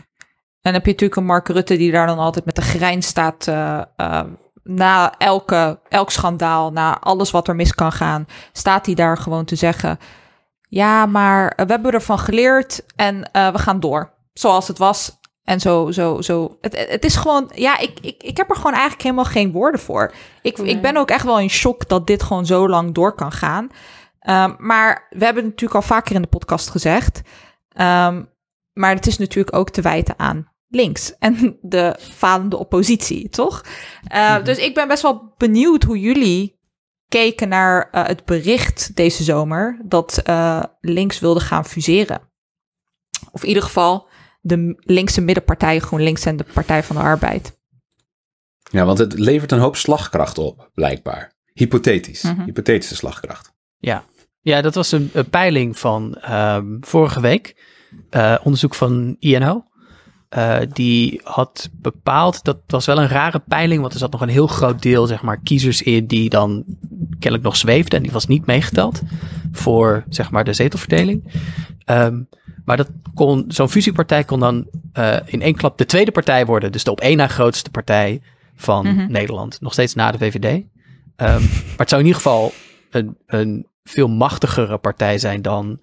[0.61, 3.49] dan heb je natuurlijk een Mark Rutte die daar dan altijd met de grijns staat.
[3.49, 4.20] eh, eh,
[4.62, 9.44] na elke, elk schandaal, na alles wat er mis kan gaan, staat hij daar gewoon
[9.44, 9.99] te zeggen:
[10.68, 14.12] Ja, maar we hebben ervan geleerd en eh, we gaan door.
[14.33, 15.18] Zoals het was.
[15.44, 16.59] En zo, zo, zo.
[16.61, 19.81] Het, het is gewoon, ja, ik, ik, ik heb er gewoon eigenlijk helemaal geen woorden
[19.81, 20.12] voor.
[20.42, 20.70] Ik, Nee.
[20.70, 23.68] ik ben ook echt wel in shock dat dit gewoon zo lang door kan gaan.
[24.20, 27.20] Ehm, maar we hebben het natuurlijk al vaker in de podcast gezegd.
[27.72, 28.22] Ehm,
[28.72, 33.64] maar het is natuurlijk ook te wijten aan links en de falende oppositie, toch?
[34.14, 36.59] Uh, Dus ik ben best wel benieuwd hoe jullie
[37.09, 42.20] keken naar uh, het bericht deze zomer dat uh, links wilde gaan fuseren.
[43.33, 44.09] Of in ieder geval
[44.40, 47.59] de linkse middenpartij GroenLinks en de Partij van de Arbeid.
[48.70, 51.33] Ja, want het levert een hoop slagkracht op, blijkbaar.
[51.53, 52.22] Hypothetisch.
[52.22, 52.44] Mm -hmm.
[52.44, 53.53] Hypothetische slagkracht.
[53.79, 54.05] Ja,
[54.40, 57.68] ja dat was een, een peiling van um, vorige week.
[58.11, 59.64] Uh, onderzoek van INO.
[60.37, 64.29] Uh, die had bepaald, dat was wel een rare peiling, want er zat nog een
[64.29, 66.64] heel groot deel, zeg maar, kiezers in die dan
[67.11, 69.03] kennelijk nog zweefden en die was niet meegeteld
[69.53, 71.33] voor, zeg maar, de zetelverdeling.
[71.87, 72.29] Um,
[72.70, 76.72] maar dat kon, zo'n fusiepartij kon dan uh, in één klap de tweede partij worden,
[76.72, 78.22] dus de op één na grootste partij
[78.54, 79.11] van mm -hmm.
[79.11, 80.44] Nederland, nog steeds na de VVD.
[80.54, 80.66] Um,
[81.16, 82.52] maar het zou in ieder geval
[82.90, 85.80] een, een veel machtigere partij zijn dan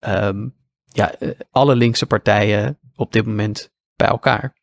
[0.00, 1.14] um, ja,
[1.50, 4.56] alle linkse partijen op dit moment bij elkaar.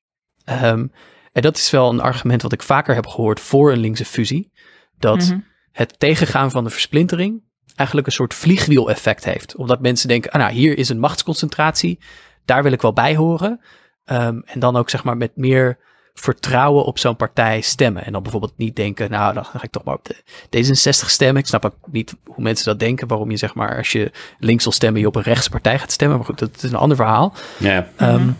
[0.63, 0.91] Um,
[1.31, 4.51] en dat is wel een argument wat ik vaker heb gehoord voor een linkse fusie.
[4.97, 5.45] Dat mm -hmm.
[5.71, 7.43] het tegengaan van de versplintering
[7.75, 9.55] eigenlijk een soort vliegwiel-effect heeft.
[9.55, 11.99] Omdat mensen denken, ah, nou, hier is een machtsconcentratie,
[12.45, 13.59] daar wil ik wel bij horen.
[14.05, 15.77] Um, en dan ook zeg maar met meer
[16.13, 18.05] vertrouwen op zo'n partij stemmen.
[18.05, 20.05] En dan bijvoorbeeld niet denken, nou, dan ga ik toch maar op
[20.49, 21.41] de D66 stemmen.
[21.41, 23.07] Ik snap ook niet hoe mensen dat denken.
[23.07, 25.91] Waarom je zeg maar, als je links wil stemmen, je op een rechtse partij gaat
[25.91, 26.17] stemmen.
[26.17, 27.33] Maar goed, dat is een ander verhaal.
[27.59, 27.87] Ja.
[28.01, 28.37] Um,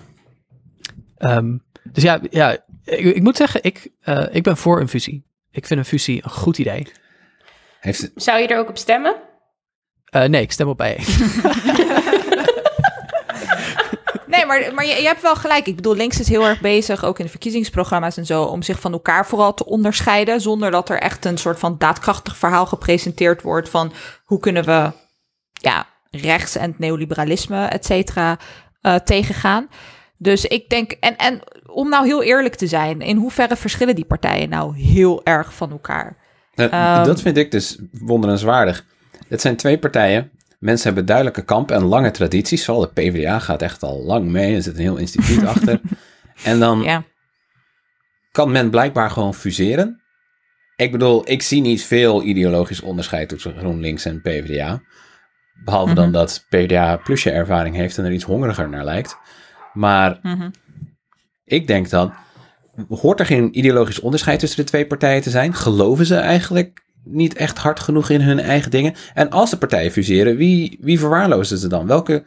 [1.19, 5.25] um, dus ja, ja ik, ik moet zeggen, ik, uh, ik ben voor een fusie.
[5.51, 6.87] Ik vind een fusie een goed idee.
[7.83, 8.11] Heeft.
[8.15, 9.15] Zou je er ook op stemmen?
[10.15, 10.99] Uh, nee, ik stem op bij.
[14.27, 15.67] Nee, maar, maar je, je, hebt wel gelijk.
[15.67, 18.79] Ik bedoel, links is heel erg bezig, ook in de verkiezingsprogramma's en zo, om zich
[18.79, 23.41] van elkaar vooral te onderscheiden, zonder dat er echt een soort van daadkrachtig verhaal gepresenteerd
[23.41, 23.93] wordt van
[24.23, 24.91] hoe kunnen we
[25.53, 28.37] ja, rechts en het neoliberalisme, et cetera,
[28.81, 29.67] uh, tegengaan.
[30.17, 34.05] Dus ik denk, en, en om nou heel eerlijk te zijn, in hoeverre verschillen die
[34.05, 36.22] partijen nou heel erg van elkaar?
[36.55, 38.85] Uh, um, dat vind ik dus wonderenswaardig.
[39.27, 40.31] Het zijn twee partijen.
[40.59, 42.65] Mensen hebben duidelijke kampen en lange tradities.
[42.65, 44.55] Vooral de PvdA gaat echt al lang mee.
[44.55, 45.81] Er zit een heel instituut achter.
[46.43, 47.03] En dan ja.
[48.31, 50.01] kan men blijkbaar gewoon fuseren.
[50.75, 54.81] Ik bedoel, ik zie niet veel ideologisch onderscheid tussen GroenLinks en PvdA.
[55.63, 56.11] Behalve mm -hmm.
[56.11, 59.17] dan dat PvdA plusje ervaring heeft en er iets hongeriger naar lijkt.
[59.73, 60.51] Maar mm -hmm.
[61.45, 62.13] ik denk dan,
[62.89, 65.53] hoort er geen ideologisch onderscheid tussen de twee partijen te zijn?
[65.53, 68.93] Geloven ze eigenlijk niet echt hard genoeg in hun eigen dingen?
[69.13, 71.87] En als de partijen fuseren, wie, wie verwaarlozen ze dan?
[71.87, 72.23] Welke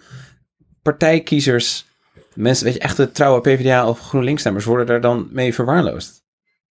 [0.83, 1.87] partijkiezers,
[2.35, 6.25] mensen, weet je, echte trouwe PvdA of GroenLinks-stemmers worden daar dan mee verwaarloosd?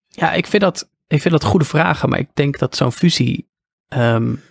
[0.07, 3.49] Ja, ik vind dat, ik vind dat goede vragen, maar ik denk dat zo'n fusie
[3.89, 4.41] um,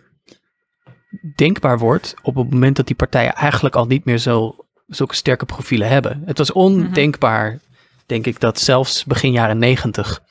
[1.35, 4.57] denkbaar wordt op het moment dat die partijen eigenlijk al niet meer zo,
[4.87, 6.23] zulke sterke profielen hebben.
[6.25, 7.74] Het was ondenkbaar, mm -hmm.
[8.07, 10.23] Denk ik, dat zelfs begin jaren negentig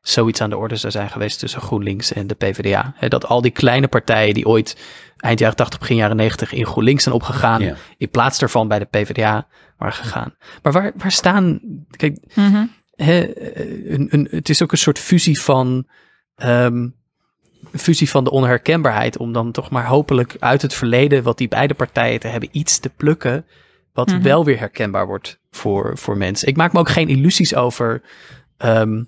[0.00, 2.92] zoiets aan de orde zou zijn geweest tussen GroenLinks en de PvdA.
[2.96, 4.76] Hè, dat al die kleine partijen die ooit
[5.16, 7.74] eind jaren 80, begin jaren 90 in GroenLinks zijn opgegaan, Ja.
[7.96, 10.34] in plaats daarvan bij de PvdA waren gegaan.
[10.62, 11.60] Maar waar, waar staan,
[11.96, 12.64] kijk, Mhm.
[12.96, 15.86] een, het is ook een soort fusie van,
[16.34, 16.88] ehm,
[17.72, 21.74] fusie van de onherkenbaarheid, om dan toch maar hopelijk uit het verleden wat die beide
[21.74, 23.46] partijen te hebben iets te plukken,
[23.92, 24.22] wat Mhm.
[24.22, 26.48] wel weer herkenbaar wordt voor, voor mensen.
[26.48, 28.02] Ik maak me ook geen illusies over
[28.56, 29.02] ehm,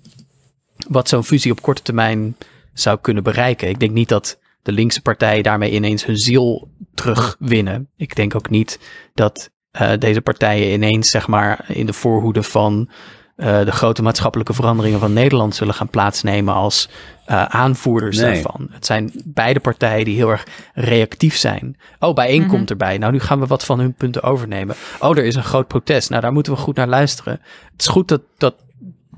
[0.89, 2.35] wat zo'n fusie op korte termijn
[2.73, 3.69] zou kunnen bereiken.
[3.69, 7.89] Ik denk niet dat de linkse partijen daarmee ineens hun ziel terugwinnen.
[7.97, 8.79] Ik denk ook niet
[9.13, 12.89] dat eh, deze partijen ineens, zeg maar, in de voorhoede van
[13.35, 16.89] eh, de grote maatschappelijke veranderingen van Nederland zullen gaan plaatsnemen als
[17.25, 18.33] eh, aanvoerders Nee.
[18.33, 18.67] daarvan.
[18.71, 21.77] Het zijn beide partijen die heel erg reactief zijn.
[21.99, 22.49] Oh, bijeen Mhm.
[22.49, 22.97] komt erbij.
[22.97, 24.75] Nou, nu gaan we wat van hun punten overnemen.
[24.99, 26.09] Oh, er is een groot protest.
[26.09, 27.33] Nou, daar moeten we goed naar luisteren.
[27.71, 28.55] Het is goed dat, dat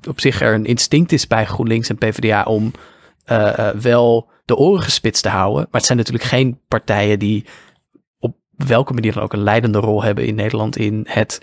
[0.08, 2.72] op zich er een instinct is bij GroenLinks en PvdA om
[3.26, 5.62] eh, eh, wel de oren gespitst te houden.
[5.62, 7.46] Maar het zijn natuurlijk geen partijen die
[8.20, 11.42] op welke manier dan ook een leidende rol hebben in Nederland in het,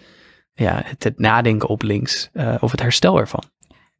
[0.54, 3.42] ja, het, nadenken op links eh, of het herstel ervan.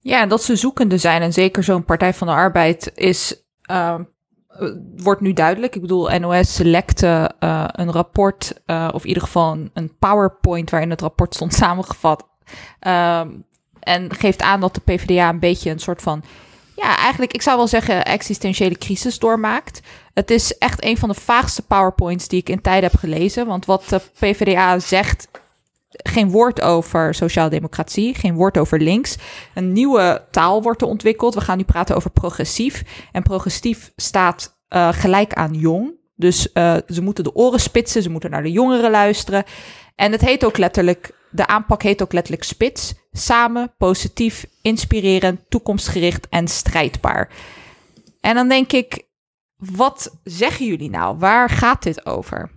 [0.04, 1.22] Ja, en dat ze zoekende zijn.
[1.22, 4.02] En zeker zo'n Partij van de Arbeid is, ehm,
[4.48, 5.74] eh, wordt nu duidelijk.
[5.74, 10.70] Ik bedoel, NOS selecte eh, een rapport, eh, of in ieder geval een, een PowerPoint
[10.70, 12.28] waarin het rapport stond samengevat.
[12.78, 13.28] Ehm,
[13.80, 16.24] en geeft aan dat de PvdA een beetje een soort van,
[16.76, 19.80] ja, eigenlijk, ik zou wel zeggen, existentiële crisis doormaakt.
[20.14, 23.46] Het is echt een van de vaagste PowerPoints die ik in tijden heb gelezen.
[23.46, 25.28] Want wat de PvdA zegt,
[26.02, 29.16] geen woord over sociaaldemocratie, geen woord over links.
[29.54, 31.34] Een nieuwe taal wordt er ontwikkeld.
[31.34, 32.84] We gaan nu praten over progressief.
[33.12, 35.92] En progressief staat eh, gelijk aan jong.
[36.16, 39.44] Dus eh, ze moeten de oren spitsen, ze moeten naar de jongeren luisteren.
[39.94, 42.94] En het heet ook letterlijk, de aanpak heet ook letterlijk spits.
[43.12, 47.30] Samen, positief, inspirerend, toekomstgericht en strijdbaar.
[48.20, 49.06] En dan denk ik,
[49.56, 51.18] wat zeggen jullie nou?
[51.18, 52.50] Waar gaat dit over?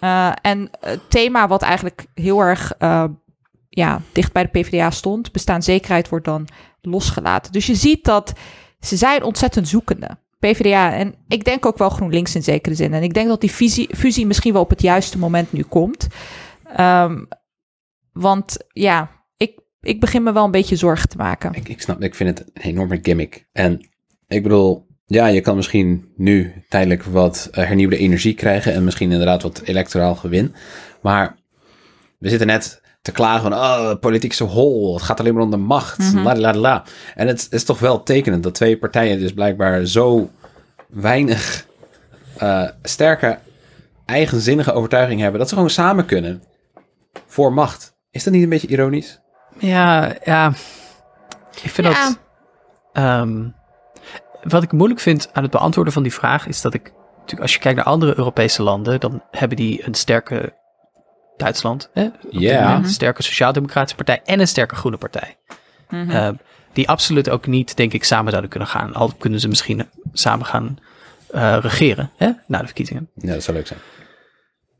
[0.00, 3.04] Uh, en het thema wat eigenlijk heel erg uh,
[3.68, 6.48] ja, dicht bij de PvdA stond, bestaanszekerheid wordt dan
[6.80, 7.52] losgelaten.
[7.52, 8.32] Dus je ziet dat
[8.80, 10.18] ze zijn ontzettend zoekende.
[10.38, 12.94] PvdA en ik denk ook wel GroenLinks in zekere zin.
[12.94, 16.06] En ik denk dat die fusie, fusie misschien wel op het juiste moment nu komt.
[16.80, 17.28] Um,
[18.12, 21.54] want ja, ik, ik begin me wel een beetje zorgen te maken.
[21.54, 23.48] Ik, ik snap, ik vind het een enorme gimmick.
[23.52, 23.88] En
[24.26, 29.10] ik bedoel, ja, je kan misschien nu tijdelijk wat uh, hernieuwde energie krijgen en misschien
[29.10, 30.54] inderdaad wat electoraal gewin.
[31.00, 31.36] Maar
[32.18, 35.50] we zitten net te klagen van, oh, politiek zo hol, het gaat alleen maar om
[35.50, 36.22] de macht, mm -hmm.
[36.22, 36.84] la, la, la.
[37.14, 40.30] En het is toch wel tekenend dat twee partijen dus blijkbaar zo
[40.88, 41.66] weinig
[42.42, 43.38] uh, sterke,
[44.06, 46.42] eigenzinnige overtuiging hebben, dat ze gewoon samen kunnen
[47.26, 47.94] voor macht.
[48.10, 49.20] Is dat niet een beetje ironisch?
[49.58, 50.52] Ja, ja.
[51.62, 51.92] Ik vind ja.
[51.92, 52.18] dat...
[53.22, 53.54] Um,
[54.42, 57.52] wat ik moeilijk vind aan het beantwoorden van die vraag is dat ik, natuurlijk als
[57.52, 60.58] je kijkt naar andere Europese landen, dan hebben die een sterke
[61.36, 62.08] Duitsland, hè?
[62.30, 62.78] Yeah.
[62.78, 65.36] een sterke sociaal-democratische partij en een sterke groene partij.
[65.88, 66.10] Mm -hmm.
[66.10, 66.28] uh,
[66.72, 68.94] die absoluut ook niet, denk ik, samen zouden kunnen gaan.
[68.94, 70.78] Al kunnen ze misschien samen gaan
[71.34, 72.30] uh, regeren hè?
[72.46, 73.08] na de verkiezingen.
[73.14, 73.80] Ja, dat zou leuk zijn.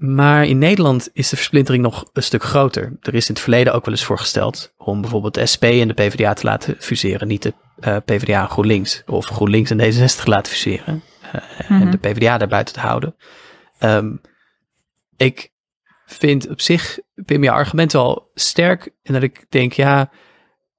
[0.01, 2.97] Maar in Nederland is de versplintering nog een stuk groter.
[3.01, 5.95] Er is in het verleden ook wel eens voorgesteld om bijvoorbeeld de SP en de
[5.95, 7.29] PvdA te laten fuseren.
[7.29, 9.03] Niet de uh, PvdA en GroenLinks.
[9.07, 11.03] Of GroenLinks en D66 laten fuseren.
[11.25, 11.81] Uh, mm -hmm.
[11.81, 13.17] En de PvdA daar buiten te houden.
[13.81, 14.21] Um,
[15.17, 15.53] ik
[16.07, 18.91] vind op zich, Pim, je argument wel sterk.
[19.03, 20.11] En dat ik denk, ja,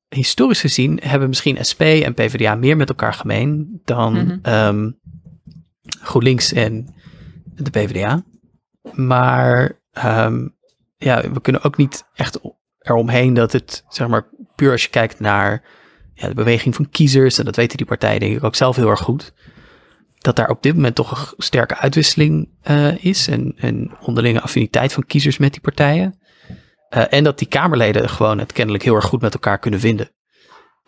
[0.10, 4.54] historisch gezien hebben misschien SP en PvdA meer met elkaar gemeen dan mm -hmm.
[4.54, 5.00] um,
[6.02, 6.96] GroenLinks en
[7.56, 8.24] de PvdA.
[8.94, 10.56] Maar um,
[10.98, 12.40] ja, we kunnen ook niet echt
[12.80, 15.64] eromheen dat het, zeg maar, puur als je kijkt naar
[16.14, 18.90] ja, de beweging van kiezers, en dat weten die partijen denk ik ook zelf heel
[18.90, 19.34] erg goed,
[20.18, 25.06] dat daar op dit moment toch een sterke uitwisseling uh, is en, onderlinge affiniteit van
[25.06, 26.20] kiezers met die partijen.
[26.96, 30.12] Uh, en dat die Kamerleden gewoon het kennelijk heel erg goed met elkaar kunnen vinden.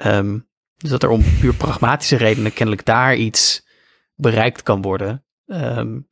[0.06, 3.68] Um, dus dat er om puur pragmatische redenen kennelijk daar iets
[4.16, 5.26] bereikt kan worden.
[5.46, 6.08] Um,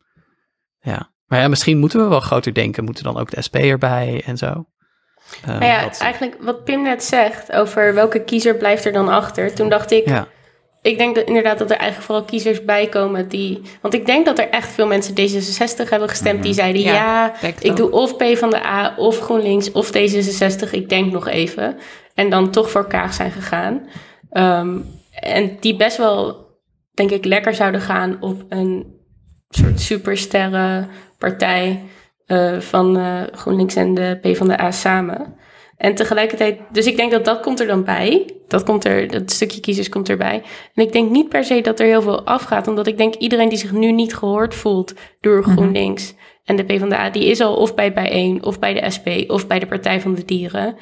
[0.80, 1.14] ja.
[1.32, 2.84] Maar ja, misschien moeten we wel groter denken.
[2.84, 4.66] Moeten dan ook de SP erbij en zo.
[5.42, 6.00] Uh, nou ja, wat...
[6.00, 9.54] eigenlijk wat Pim net zegt over welke kiezer blijft er dan achter.
[9.56, 10.28] Toen dacht ik, ja.
[10.82, 13.62] ik denk dat, inderdaad dat er eigenlijk vooral kiezers bij komen die...
[13.82, 16.82] Want ik denk dat er echt veel mensen D66 hebben gestemd die zeiden...
[16.82, 20.70] Ja, ja ik doe of P van de A of GroenLinks of D66.
[20.72, 21.78] Ik denk nog even.
[22.14, 23.88] En dan toch voor Kaag zijn gegaan.
[24.32, 26.48] Um, en die best wel,
[26.94, 29.00] denk ik, lekker zouden gaan op een
[29.56, 31.84] soort supersterren partij
[32.28, 35.36] uh, van uh, GroenLinks en de PvdA samen.
[35.78, 38.30] En tegelijkertijd, dus ik denk dat dat komt er dan bij.
[38.48, 40.44] Dat komt er, dat stukje kiezers komt erbij.
[40.74, 43.50] En ik denk niet per se dat er heel veel afgaat, omdat ik denk iedereen
[43.50, 47.76] die zich nu niet gehoord voelt door GroenLinks en de PvdA, die is al of
[47.76, 50.76] bij Bijeen, of bij de SP, of bij de Partij van de Dieren.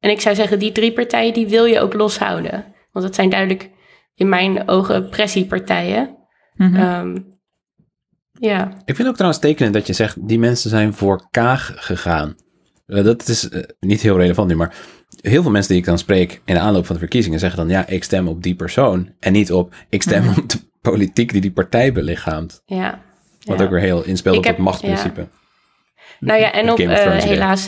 [0.00, 2.64] En ik zou zeggen, die drie partijen, die wil je ook loshouden.
[2.92, 3.70] Want dat zijn duidelijk
[4.14, 6.16] in mijn ogen pressiepartijen.
[6.56, 7.16] Ehm,
[8.38, 8.72] ja.
[8.84, 12.34] Ik vind ook trouwens tekenend dat je zegt, die mensen zijn voor Kaag gegaan.
[12.86, 14.74] Eh, dat is eh, niet heel relevant nu, maar
[15.20, 17.68] heel veel mensen die ik dan spreek in de aanloop van de verkiezingen zeggen dan,
[17.68, 19.08] ja, ik stem op die persoon.
[19.20, 22.62] En niet op, ik stem op de politiek die die partij belichaamt.
[22.66, 23.00] Ja.
[23.44, 23.64] Wat ja.
[23.64, 25.28] ook weer heel inspeelt op heb- het machtsprincipe.
[26.20, 27.64] Nou ja, en op eh, helaas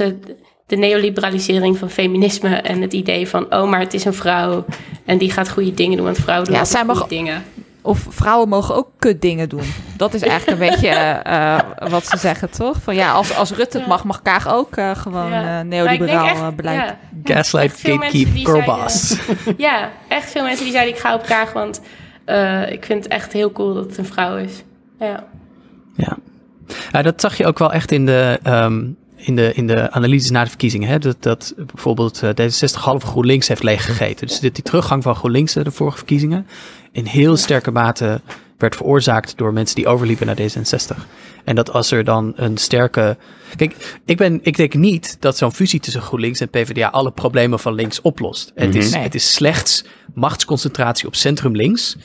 [0.67, 4.65] de neoliberalisering van feminisme en het idee van, oh, maar het is een vrouw
[5.05, 7.43] en die gaat goede dingen doen, want vrouwen doen Ja, zij mag- dingen.
[7.89, 9.63] Of vrouwen mogen ook kut dingen doen.
[9.97, 12.77] Dat is eigenlijk een beetje eh, eh, wat ze zeggen, toch?
[12.83, 16.27] Van ja, als, als Rutte het mag, mag Kaag ook eh, gewoon eh, ik neoliberaal
[16.27, 16.77] echt- beleid.
[16.79, 16.99] ja,
[17.35, 19.17] Gaslight, gatekeep, girlboss.
[19.57, 21.81] Ja, echt veel mensen die zeiden, ik ga op Kaag, want
[22.25, 24.63] eh, ik vind het echt heel cool dat het een vrouw is.
[24.99, 25.25] Ja.
[25.97, 26.17] Ja.
[26.93, 28.85] ja, dat zag je ook wel echt in de, ehm,
[29.19, 30.89] in de, in de analyses na de verkiezingen.
[30.89, 30.99] Hè?
[30.99, 34.27] Dat, dat bijvoorbeeld eh, D66 halve GroenLinks heeft leeggegeten.
[34.27, 36.47] Dus dit, die teruggang van GroenLinks eh, de vorige verkiezingen
[36.93, 38.21] in heel sterke mate
[38.59, 40.97] werd veroorzaakt door mensen die overliepen naar D66.
[41.45, 43.17] En dat als er dan een sterke...
[43.57, 47.59] Kijk, ik, ben, ik denk niet dat zo'n fusie tussen GroenLinks en PvdA alle problemen
[47.59, 48.53] van links oplost.
[48.55, 49.03] Het, is, Nee.
[49.03, 51.97] het is slechts machtsconcentratie op centrum links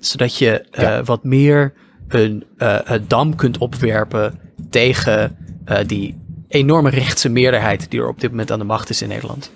[0.00, 1.72] zodat je eh, wat meer
[2.08, 4.38] een een dam kunt opwerpen
[4.70, 5.36] tegen
[5.86, 6.16] die
[6.48, 9.50] enorme rechtse meerderheid die er op dit moment aan de macht is in Nederland.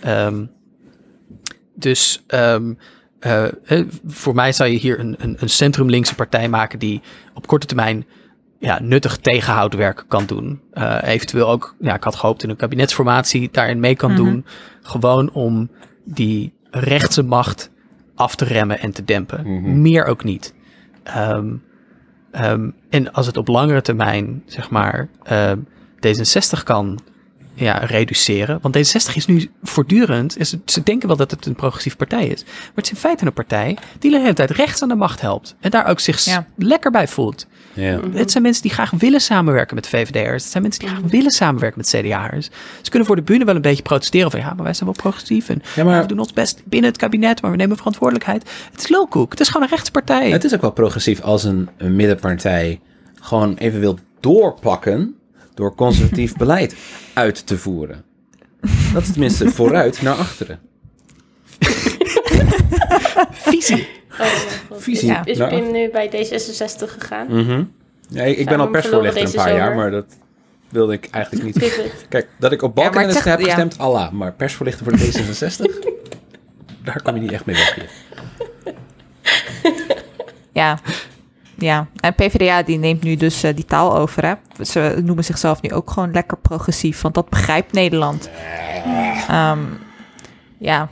[0.00, 0.44] Ehm,
[1.74, 2.72] dus ehm,
[3.18, 7.00] eh, eh, voor mij zou je hier een, een, een centrum-linkse partij maken die
[7.34, 8.06] op korte termijn
[8.58, 10.60] ja, nuttig tegenhoudwerk kan doen.
[10.72, 14.44] Eh, eventueel ook, ja, ik had gehoopt in een kabinetsformatie daarin mee kan doen.
[14.82, 15.70] Gewoon om
[16.04, 17.70] die rechtse macht
[18.14, 19.80] af te remmen en te dempen.
[19.80, 20.54] Meer ook niet.
[21.02, 21.54] Ehm,
[22.30, 25.58] ehm, en als het op langere termijn, zeg maar, ehm,
[26.06, 26.98] D66 kan
[27.54, 28.58] ja, reduceren.
[28.62, 32.44] Want D66 is nu voortdurend, is, ze denken wel dat het een progressieve partij is.
[32.44, 35.20] Maar het is in feite een partij die de hele tijd rechts aan de macht
[35.20, 35.56] helpt.
[35.60, 36.46] En daar ook zich Ja.
[36.56, 37.46] lekker bij voelt.
[37.72, 38.00] Ja.
[38.12, 40.42] Het zijn mensen die graag willen samenwerken met VVD'ers.
[40.42, 42.48] Het zijn mensen die graag willen samenwerken met CDA'ers.
[42.82, 44.98] Ze kunnen voor de bühne wel een beetje protesteren van ja, maar wij zijn wel
[45.02, 48.50] progressief en Ja, maar- we doen ons best binnen het kabinet, maar we nemen verantwoordelijkheid.
[48.72, 49.30] Het is lulkoek.
[49.30, 50.30] Het is gewoon een rechtspartij.
[50.30, 52.80] Het is ook wel progressief als een, een middenpartij
[53.20, 55.14] gewoon even wil doorpakken
[55.58, 56.74] door conservatief beleid
[57.14, 58.04] uit te voeren.
[58.92, 60.58] Dat is tenminste vooruit naar achteren.
[63.30, 63.88] Visie.
[64.20, 64.26] Oh.
[64.72, 65.08] Visie.
[65.08, 65.24] Ja.
[65.24, 67.26] Is naar Pim nu bij D66 gegaan?
[67.28, 67.64] Mhm.
[68.08, 70.04] Ja, ik, ik ben al persvoorlichter een paar jaar, maar dat
[70.68, 71.72] wilde ik eigenlijk niet.
[72.08, 73.44] Kijk, dat ik op Ja, het zegt- heb ja.
[73.44, 74.12] gestemd, Allah.
[74.12, 75.88] Maar persvoorlichter voor de D66,
[76.84, 77.90] daar kom je niet echt mee weg hier.
[80.52, 80.78] Ja.
[81.60, 84.26] Ja, en PvdA die neemt nu dus eh, die taal over.
[84.26, 84.64] Hè?
[84.64, 88.30] Ze noemen zichzelf nu ook gewoon lekker progressief, want dat begrijpt Nederland.
[89.28, 89.58] Ehm,
[90.58, 90.88] ja.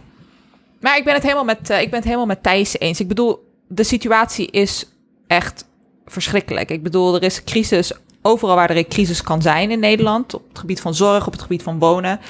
[0.81, 3.01] Maar ik ben, het helemaal met, eh, ik ben het helemaal met Thijs eens.
[3.01, 4.89] Ik bedoel, de situatie is
[5.27, 5.65] echt
[6.07, 6.71] verschrikkelijk.
[6.71, 10.35] Ik bedoel, er is crisis overal waar er een crisis kan zijn in Nederland.
[10.35, 12.21] Op het gebied van zorg, op het gebied van wonen.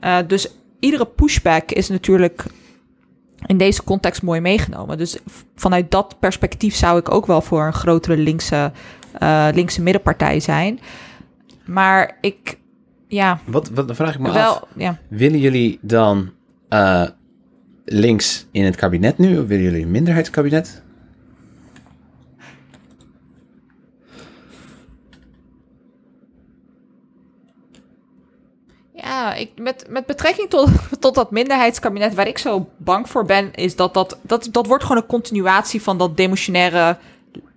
[0.00, 0.48] Eh, dus
[0.80, 2.44] iedere pushback is natuurlijk
[3.46, 4.98] in deze context mooi meegenomen.
[4.98, 5.18] Dus
[5.56, 8.72] vanuit dat perspectief zou ik ook wel voor een grotere linkse,
[9.18, 10.80] eh, linkse middenpartij zijn.
[11.64, 12.58] Maar ik,
[13.08, 14.62] ja, Wat, wat dan vraag ik me af.
[14.76, 14.98] ja.
[15.08, 16.30] Willen jullie dan
[16.68, 17.04] eh,
[17.84, 19.38] links in het kabinet nu?
[19.38, 20.82] Of willen jullie een minderheidskabinet?
[29.02, 30.68] Ja, ik, met, met betrekking tot,
[31.00, 34.84] tot dat minderheidskabinet, waar ik zo bang voor ben, is dat dat, dat, dat wordt
[34.84, 36.96] gewoon een continuatie van dat demotionaire,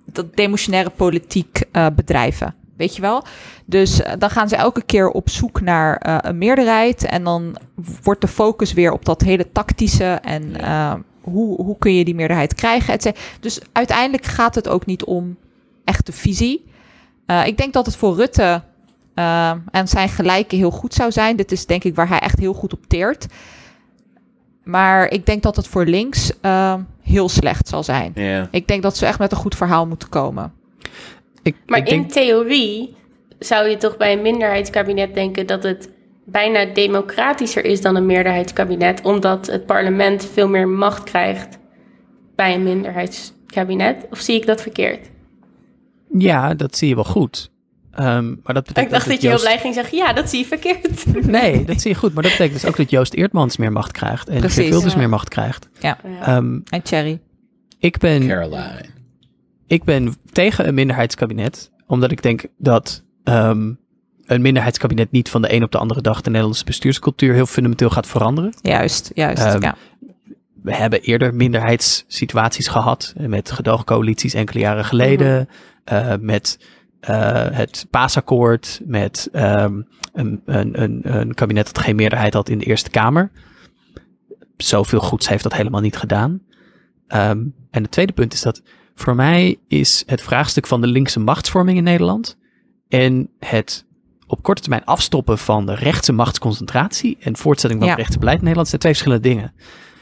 [0.06, 2.56] dat demotionaire politiek eh, bedrijven.
[2.78, 3.24] Weet je wel?
[3.66, 7.04] Dus eh, dan gaan ze elke keer op zoek naar eh, een meerderheid.
[7.04, 7.58] En dan
[8.04, 10.20] wordt de focus weer op dat hele tactische.
[10.22, 10.56] En
[11.22, 12.94] hoe, hoe kun je die meerderheid krijgen?
[12.94, 13.24] et cetera.
[13.40, 15.38] Dus uiteindelijk gaat het ook niet om
[15.84, 16.66] echte visie.
[17.46, 18.62] Ik denk dat het voor Rutte
[19.14, 21.36] eh, en zijn gelijke heel goed zou zijn.
[21.36, 23.26] Dit is denk ik waar hij echt heel goed op teert.
[24.64, 28.14] Maar ik denk dat het voor links eh, heel slecht zal zijn.
[28.52, 30.54] Ik denk dat ze echt met een goed verhaal moeten komen.
[31.42, 32.96] Ik, Maar ik denk, in theorie
[33.40, 35.90] zou je toch bij een minderheidskabinet denken dat het
[36.26, 41.58] bijna democratischer is dan een meerderheidskabinet, omdat het parlement veel meer macht krijgt
[42.36, 44.08] bij een minderheidskabinet.
[44.12, 45.12] Of zie ik dat verkeerd?
[46.18, 47.52] ja, dat zie je wel goed.
[47.94, 50.30] Ehm, maar dat betekent Ik dacht dat je heel Joost- blij ging zeggen, ja, dat
[50.30, 51.06] zie je verkeerd.
[51.28, 52.14] Nee, dat zie je goed.
[52.14, 54.30] Maar dat betekent dus ook dat Joost Eertmans meer macht krijgt.
[54.30, 54.42] En.
[54.50, 55.00] Geert Wilders Ja.
[55.00, 55.70] meer macht krijgt.
[55.80, 55.98] Ja.
[56.22, 57.20] Ehm, En Cherry.
[57.80, 58.86] ik, ben, Caroline.
[59.68, 61.72] ik ben tegen een minderheidskabinet.
[61.88, 63.72] Omdat ik denk dat ehm,
[64.26, 67.90] een minderheidskabinet niet van de een op de andere dag de Nederlandse bestuurscultuur heel fundamenteel
[67.90, 68.54] gaat veranderen.
[68.62, 69.42] Juist, juist.
[69.62, 69.76] Ja.
[70.62, 73.14] We hebben eerder minderheidssituaties gehad.
[73.18, 75.50] eh, Met gedoogcoalities enkele jaren geleden.
[75.84, 76.60] eh, met
[77.04, 78.82] eh, het paasakkoord.
[78.86, 79.82] Met ehm,
[80.14, 83.32] een, een, een, een kabinet dat geen meerderheid had in de Eerste Kamer.
[84.58, 86.42] Zoveel goeds heeft dat helemaal niet gedaan.
[87.08, 87.42] Ehm,
[87.72, 88.62] en het tweede punt is dat
[88.96, 92.38] voor mij is het vraagstuk van de linkse machtsvorming in Nederland.
[92.88, 93.86] En het
[94.28, 97.18] op korte termijn afstoppen van de rechtse machtsconcentratie.
[97.20, 97.94] En voortzetting van Ja.
[97.96, 99.54] het rechtse beleid in Nederland zijn twee verschillende dingen.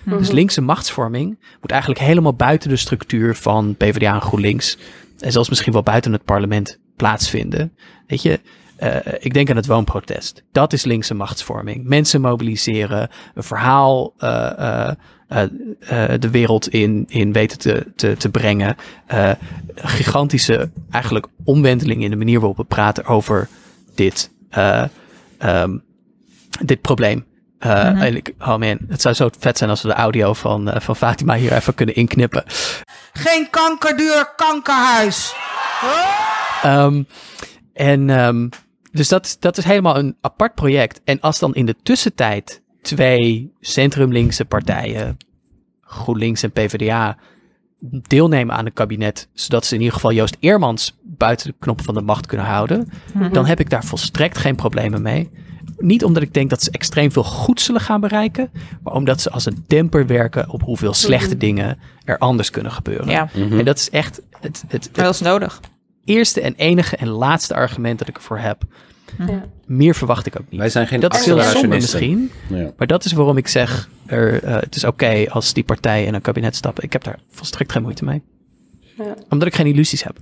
[0.05, 0.35] Dus Mhm.
[0.35, 4.77] linkse machtsvorming moet eigenlijk helemaal buiten de structuur van PvdA en GroenLinks.
[5.19, 7.75] En zelfs misschien wel buiten het parlement plaatsvinden.
[8.07, 8.39] Weet je,
[8.75, 10.43] eh, ik denk aan het woonprotest.
[10.51, 11.83] Dat is linkse machtsvorming.
[11.83, 14.91] Mensen mobiliseren, een verhaal eh,
[15.27, 15.43] eh,
[16.19, 18.75] de wereld in, in weten te, te, te brengen.
[19.05, 19.31] Eh,
[19.75, 23.47] gigantische eigenlijk omwenteling in de manier waarop we praten over
[23.95, 24.83] dit, eh,
[25.37, 25.77] ehm,
[26.59, 27.25] dit probleem.
[27.59, 30.71] Eh, en ik, oh man, het zou zo vet zijn als we de audio van,
[30.75, 32.43] van Fatima hier even kunnen inknippen.
[33.13, 35.33] Geen kankerduur kankerhuis.
[36.61, 37.03] Ehm,
[37.73, 38.47] en ehm,
[38.91, 41.01] dus dat, dat is helemaal een apart project.
[41.03, 45.17] En als dan in de tussentijd twee centrumlinkse partijen,
[45.81, 47.17] GroenLinks en PvdA,
[48.07, 51.93] deelnemen aan het kabinet, zodat ze in ieder geval Joost Eermans buiten de knop van
[51.93, 52.89] de macht kunnen houden,
[53.31, 55.29] dan heb ik daar volstrekt geen problemen mee.
[55.77, 58.51] Niet omdat ik denk dat ze extreem veel goed zullen gaan bereiken,
[58.83, 63.07] maar omdat ze als een demper werken op hoeveel slechte dingen er anders kunnen gebeuren.
[63.07, 65.59] Ja, En dat is echt het, het, maar dat is nodig.
[66.05, 68.63] Eerste en enige en laatste argument dat ik ervoor heb.
[69.27, 69.43] Ja.
[69.65, 70.59] Meer verwacht ik ook niet.
[70.59, 71.99] Wij zijn geen dat is heel zonde accelerationisten.
[72.09, 72.71] misschien, Ja.
[72.77, 76.13] maar dat is waarom ik zeg, er, eh, het is oké als die partijen in
[76.13, 76.83] een kabinet stappen.
[76.83, 78.21] Ik heb daar volstrekt geen moeite mee.
[78.97, 79.15] Ja.
[79.29, 80.17] Omdat ik geen illusies heb.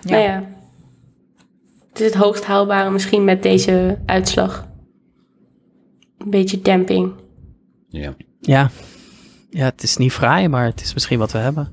[0.00, 0.10] Ja.
[0.10, 0.48] Nou ja,
[1.88, 4.66] het is het hoogst haalbare misschien met deze uitslag.
[6.18, 7.12] Een beetje demping.
[7.88, 8.14] Ja.
[8.40, 8.70] Ja.
[9.50, 11.70] ja, het is niet fraai, maar het is misschien wat we hebben.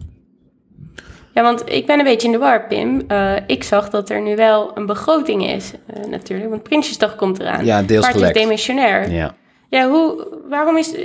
[1.39, 3.03] Ja, want ik ben een beetje in de war, Pim.
[3.07, 6.49] Eh, ik zag dat er nu wel een begroting is, eh, natuurlijk.
[6.49, 7.65] Want Prinsjesdag komt eraan.
[7.65, 8.33] Ja, deels maar het is gelekt.
[8.47, 9.11] demissionair.
[9.11, 9.35] Ja,
[9.69, 9.89] ja.
[9.89, 10.95] hoe, waarom is...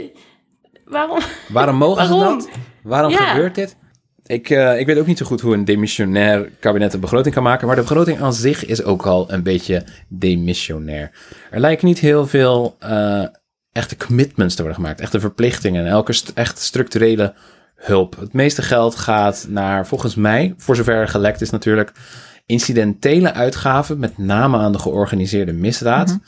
[0.85, 1.19] Waarom?
[1.49, 2.49] Waarom mogen ze dat?
[2.83, 3.17] Waarom Ja.
[3.19, 3.77] gebeurt dit?
[4.27, 7.43] Ik, eh, ik weet ook niet zo goed hoe een demissionair kabinet een begroting kan
[7.43, 11.11] maken, maar de begroting aan zich is ook al een beetje demissionair.
[11.51, 13.25] Er lijken niet heel veel eh,
[13.73, 17.35] echte commitments te worden gemaakt, echte verplichtingen en elke st- echt structurele
[17.75, 18.17] hulp.
[18.21, 21.93] Het meeste geld gaat naar, volgens mij, voor zover er gelekt is natuurlijk,
[22.47, 26.19] incidentele uitgaven, met name aan de georganiseerde misdaad.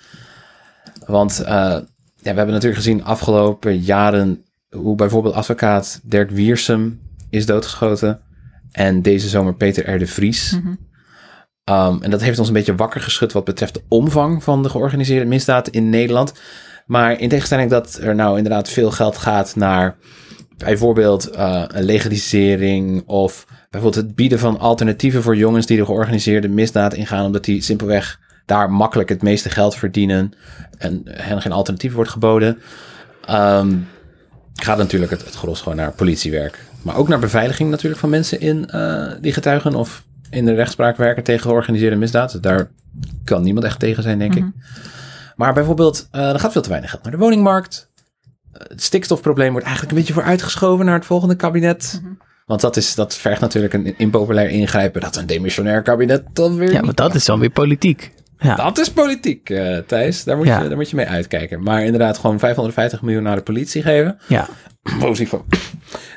[1.07, 7.47] Want eh, ja, we hebben natuurlijk gezien afgelopen jaren hoe bijvoorbeeld advocaat Dirk Wiersum is
[7.47, 8.21] doodgeschoten.
[8.73, 9.99] En deze zomer Peter R.
[9.99, 10.53] de Vries.
[10.53, 14.69] Um, en dat heeft ons een beetje wakker geschud wat betreft de omvang van de
[14.69, 16.33] georganiseerde misdaad in Nederland.
[16.87, 19.97] Maar in tegenstelling dat er nou inderdaad veel geld gaat naar
[20.57, 26.49] bijvoorbeeld eh, een legalisering of bijvoorbeeld het bieden van alternatieven voor jongens die de georganiseerde
[26.49, 30.33] misdaad ingaan, omdat die simpelweg daar makkelijk het meeste geld verdienen
[30.79, 32.59] en hen geen alternatief wordt geboden.
[33.25, 33.75] Ehm,
[34.55, 36.65] gaat natuurlijk het, het gros gewoon naar politiewerk.
[36.83, 40.97] Maar ook naar beveiliging natuurlijk van mensen in, eh, die getuigen of in de rechtspraak
[40.97, 42.43] werken tegen georganiseerde misdaad.
[42.43, 42.71] Daar
[43.25, 44.45] kan niemand echt tegen zijn, denk ik.
[45.37, 47.91] Maar bijvoorbeeld, eh, er gaat veel te weinig geld naar de woningmarkt.
[48.59, 52.03] Het stikstofprobleem wordt eigenlijk een beetje vooruitgeschoven naar het volgende kabinet.
[52.47, 55.01] Want dat, is, dat vergt natuurlijk een impopulair ingrijpen.
[55.01, 58.13] Dat een demissionair kabinet dan weer Ja, maar dat is dan weer politiek.
[58.39, 60.25] Ja, dat is politiek, eh, Thijs.
[60.25, 60.61] Daar moet, Ja.
[60.63, 61.63] je, daar moet je mee uitkijken.
[61.63, 64.19] Maar inderdaad, gewoon 550 miljoen naar de politie geven.
[64.29, 64.49] ja.
[65.01, 65.45] Positief van.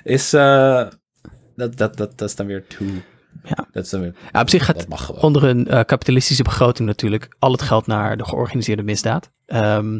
[0.04, 0.84] Is, eh,
[1.56, 2.88] dat, dat, dat, dat is dan weer too...
[3.44, 3.68] Ja.
[3.72, 4.14] Dat is dan weer...
[4.32, 4.86] Ja, op zich gaat
[5.22, 9.32] onder een eh, kapitalistische begroting natuurlijk al het geld naar de georganiseerde misdaad.
[9.46, 10.00] Ehm,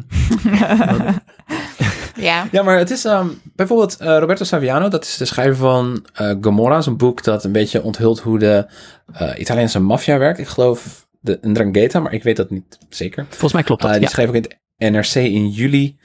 [2.20, 2.48] Ja.
[2.52, 6.34] Ja, maar het is ehm, bijvoorbeeld eh, Roberto Saviano, dat is de schrijver van eh
[6.40, 8.66] Gomorra, is een boek dat een beetje onthult hoe de
[9.12, 10.38] eh, Italiaanse maffia werkt.
[10.38, 13.26] Ik geloof de Ndrangheta, maar ik weet dat niet zeker.
[13.28, 13.92] volgens mij klopt dat.
[13.92, 14.08] Die ja.
[14.08, 14.46] schreef ook in
[14.76, 15.98] het NRC in juli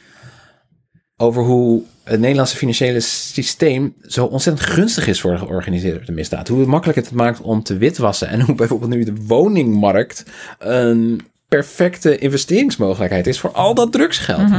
[1.17, 6.47] over hoe het Nederlandse financiële systeem zo ontzettend gunstig is voor de georganiseerde misdaad.
[6.47, 10.25] Hoe makkelijk het maakt om te witwassen en hoe bijvoorbeeld nu de woningmarkt
[10.59, 14.49] een perfecte investeringsmogelijkheid is voor al dat drugsgeld.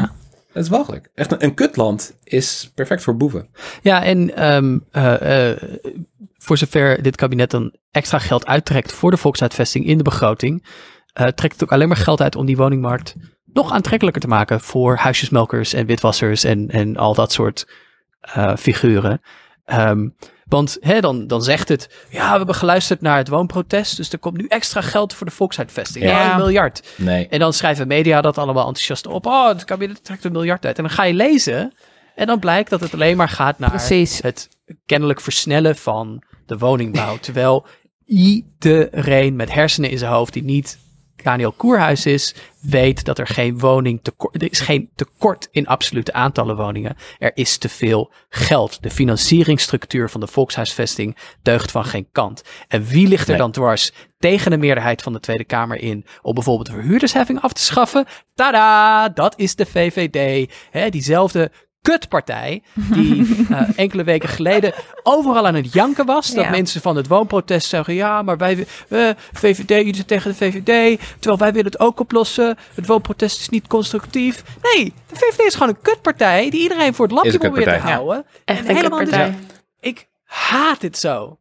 [0.57, 1.11] Dat is walgelijk.
[1.15, 3.49] Echt een, een kutland is perfect voor boeven.
[3.83, 5.63] Ja, en ehm, eh, eh,
[6.35, 10.67] voor zover dit kabinet dan extra geld uittrekt voor de volkshuisvesting in de begroting,
[11.13, 14.61] eh, trekt het ook alleen maar geld uit om die woningmarkt nog aantrekkelijker te maken
[14.61, 17.69] voor huisjesmelkers en witwassers en, en al dat soort
[18.59, 19.21] figuren.
[19.65, 20.09] Ehm,
[20.49, 24.19] want hè, dan, dan zegt het, ja, we hebben geluisterd naar het woonprotest, dus er
[24.19, 26.05] komt nu extra geld voor de volkshuisvesting.
[26.05, 26.31] Ja, Ja.
[26.31, 26.89] een miljard.
[26.97, 27.29] Nee.
[27.29, 29.27] En dan schrijven media dat allemaal enthousiast op.
[29.27, 30.77] Oh, het kabinet trekt een miljard uit.
[30.77, 31.75] En dan ga je lezen
[32.15, 34.23] en dan blijkt dat het alleen maar gaat naar Precies.
[34.23, 34.49] het
[34.87, 37.17] kennelijk versnellen van de woningbouw.
[37.19, 37.67] Terwijl
[38.05, 40.79] iedereen met hersenen in zijn hoofd die niet
[41.27, 46.13] Daniel Koerhuis is, weet dat er geen woning tekort, er is geen tekort in absolute
[46.13, 46.97] aantallen woningen.
[47.19, 48.83] Er is te veel geld.
[48.83, 52.43] De financieringsstructuur van de volkshuisvesting deugt van geen kant.
[52.69, 53.39] En wie ligt er Nee.
[53.39, 57.53] dan dwars tegen de meerderheid van de Tweede Kamer in om bijvoorbeeld de verhuurdersheffing af
[57.53, 58.07] te schaffen?
[58.35, 60.51] Tada, dat is de VVD.
[60.93, 61.51] Diezelfde
[61.91, 64.73] kutpartij die eh, enkele weken geleden
[65.03, 66.31] overal aan het janken was.
[66.35, 66.51] Dat Ja.
[66.51, 71.01] mensen van het woonprotest zeggen, ja, maar wij, eh, VVD, jullie zijn tegen de VVD,
[71.19, 72.57] terwijl wij willen het ook oplossen.
[72.75, 74.43] Het woonprotest is niet constructief.
[74.63, 78.25] Nee, de VVD is gewoon een kutpartij die iedereen voor het lapje probeert te houden.
[78.45, 79.31] Echt En een helemaal kutpartij.
[79.31, 81.39] dus- Ik haat dit zo.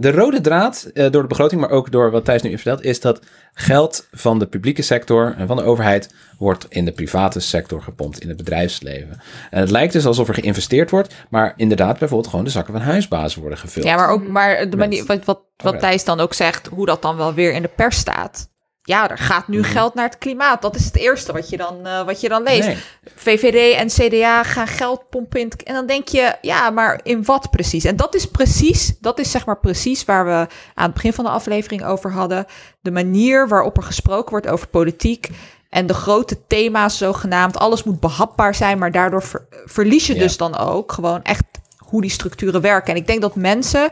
[0.00, 2.84] De rode draad eh, door de begroting, maar ook door wat Thijs nu heeft verteld,
[2.84, 3.20] is dat
[3.54, 8.20] geld van de publieke sector en van de overheid wordt in de private sector gepompt,
[8.20, 9.20] in het bedrijfsleven.
[9.50, 12.82] En het lijkt dus alsof er geïnvesteerd wordt, maar inderdaad bijvoorbeeld gewoon de zakken van
[12.82, 13.86] huisbazen worden gevuld.
[13.86, 15.78] Ja, maar ook maar de manier wat, wat, wat.
[15.78, 18.49] Thijs dan ook zegt, hoe dat dan wel weer in de pers staat.
[18.90, 19.68] Ja, er gaat nu Mhm.
[19.70, 20.62] geld naar het klimaat.
[20.62, 22.66] Dat is het eerste wat je dan, eh, wat je dan leest.
[22.66, 22.76] Nee.
[23.16, 27.50] VVD en CDA gaan geld pompen in En dan denk je, ja, maar in wat
[27.50, 27.84] precies?
[27.84, 31.24] En dat is precies, dat is zeg maar precies waar we aan het begin van
[31.24, 32.46] de aflevering over hadden.
[32.80, 35.28] De manier waarop er gesproken wordt over politiek.
[35.68, 37.58] En de grote thema's zogenaamd.
[37.58, 40.20] Alles moet behapbaar zijn, maar daardoor ver- verlies je Ja.
[40.20, 41.42] dus dan ook gewoon echt
[41.78, 42.94] hoe die structuren werken.
[42.94, 43.90] En ik denk dat mensen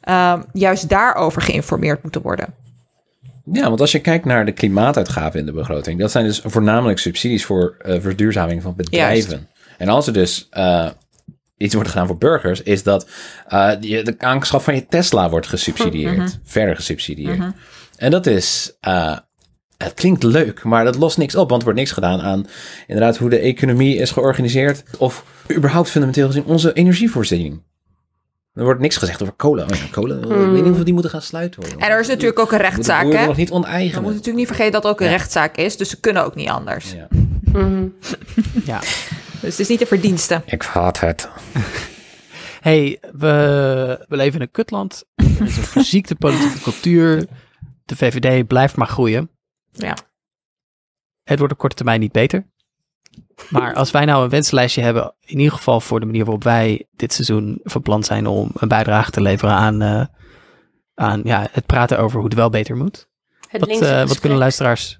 [0.00, 2.54] ehm, juist daarover geïnformeerd moeten worden.
[3.44, 6.98] Ja, want als je kijkt naar de klimaatuitgaven in de begroting, dat zijn dus voornamelijk
[6.98, 9.48] subsidies voor eh, verduurzaming van bedrijven.
[9.78, 10.88] En als er dus eh,
[11.56, 13.08] iets wordt gedaan voor burgers, is dat
[13.46, 17.52] eh, de aanschaf van je Tesla wordt gesubsidieerd, verder gesubsidieerd.
[17.96, 18.76] En dat is,
[19.76, 22.46] het klinkt leuk, maar dat lost niks op, want er wordt niks gedaan aan
[22.86, 27.62] inderdaad hoe de economie is georganiseerd of überhaupt fundamenteel gezien onze energievoorziening.
[28.52, 29.70] Er wordt niks gezegd over kolen.
[29.70, 31.62] Oh ja, kolen, ik weet niet of we die moeten gaan sluiten.
[31.62, 31.80] Hoor.
[31.80, 33.26] En er is natuurlijk ook een We moeten de rechtszaak, hè?
[33.26, 33.48] nog niet
[33.94, 35.12] We moeten natuurlijk niet vergeten dat er ook een Ja.
[35.12, 35.76] rechtszaak is.
[35.76, 36.92] Dus ze kunnen ook niet anders.
[36.92, 37.08] Ja.
[37.52, 37.86] Mhm.
[38.64, 38.78] Ja.
[39.40, 40.42] Dus het is niet de verdienste.
[40.46, 41.28] Ik haat het.
[42.68, 45.04] hey, we, we leven in een kutland.
[45.14, 47.26] Er is een verziekte politieke cultuur.
[47.84, 49.30] De VVD blijft maar groeien.
[49.72, 49.96] Ja.
[51.22, 52.46] Het wordt op korte termijn niet beter.
[53.50, 56.86] Maar als wij nou een wenslijstje hebben, in ieder geval voor de manier waarop wij
[56.90, 60.04] dit seizoen van plan zijn om een bijdrage te leveren aan, eh,
[60.94, 63.08] aan ja, het praten over hoe het wel beter moet.
[63.48, 64.98] Het Wat, eh, wat kunnen luisteraars,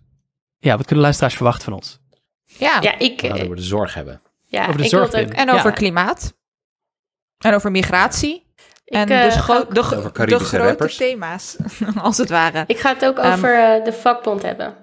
[0.58, 2.00] ja, wat kunnen luisteraars verwachten van ons?
[2.44, 2.78] Ja.
[2.80, 4.20] Ja, ik, eh, over de zorg hebben.
[4.46, 5.28] ja, over de ik zorg, ook.
[5.30, 5.76] En over Ja.
[5.76, 6.34] klimaat.
[7.38, 8.50] En over migratie.
[8.84, 10.96] Ik, en eh, dus ook- de, Over de Caribische grote rappers.
[10.96, 11.56] thema's,
[12.02, 12.64] als het ware.
[12.66, 14.74] Ik ga het ook Ehm, over eh, de vakbond hebben.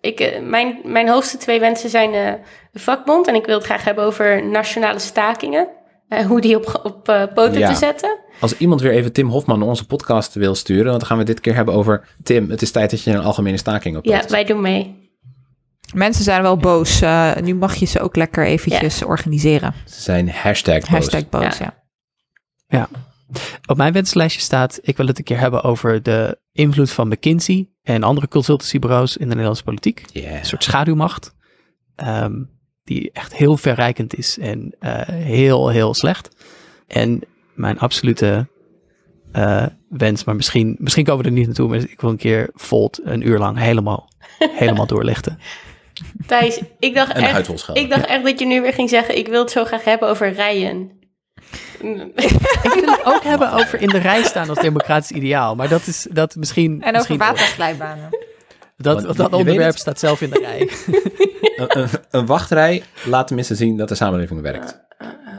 [0.00, 2.32] Ik, eh, mijn, mijn hoogste twee wensen zijn eh,
[2.72, 3.26] de vakbond.
[3.28, 5.68] En ik wil het graag hebben over nationale stakingen.
[6.08, 7.68] Eh, hoe die op, op eh, poten Ja.
[7.72, 8.18] te zetten.
[8.40, 11.24] Als iemand weer even Tim Hofman naar onze podcast wil sturen, want dan gaan we
[11.24, 14.22] dit keer hebben over Tim, het is tijd dat je een algemene staking op Ja,
[14.28, 15.06] wij doen mee.
[15.94, 17.00] Mensen zijn wel boos.
[17.00, 19.74] eh, nu mag je ze ook lekker eventjes organiseren.
[19.86, 20.88] Ze zijn hashtag boos.
[20.88, 21.74] Hashtag boos, Ja.
[22.68, 22.88] ja.
[23.66, 27.68] Op mijn wenslijstje staat, ik wil het een keer hebben over de invloed van McKinsey
[27.82, 30.04] en andere consultancybureaus in de Nederlandse politiek.
[30.12, 30.38] Yeah.
[30.38, 31.34] Een soort schaduwmacht,
[31.94, 32.42] ehm,
[32.84, 36.28] die echt heel verrijkend is en eh, heel, heel slecht.
[36.86, 37.22] En
[37.54, 38.48] mijn absolute
[39.32, 42.50] eh, wens, maar misschien, misschien komen we er niet naartoe, maar ik wil een keer
[42.54, 44.08] Volt een uur lang helemaal,
[44.38, 45.38] helemaal doorlichten.
[46.26, 49.16] Thijs, ik dacht, echt, ik dacht echt dat je nu weer ging zeggen...
[49.18, 50.97] ik wil het zo graag hebben over rijen.
[51.80, 55.86] Ik wil het ook hebben over in de rij staan als democratisch ideaal, maar dat
[55.86, 56.82] is dat misschien...
[56.82, 58.08] En over waterglijbanen.
[58.76, 60.68] Dat, Want dat onderwerp staat zelf in de rij.
[61.58, 64.80] Een, een, een wachtrij laat tenminste zien dat de samenleving werkt.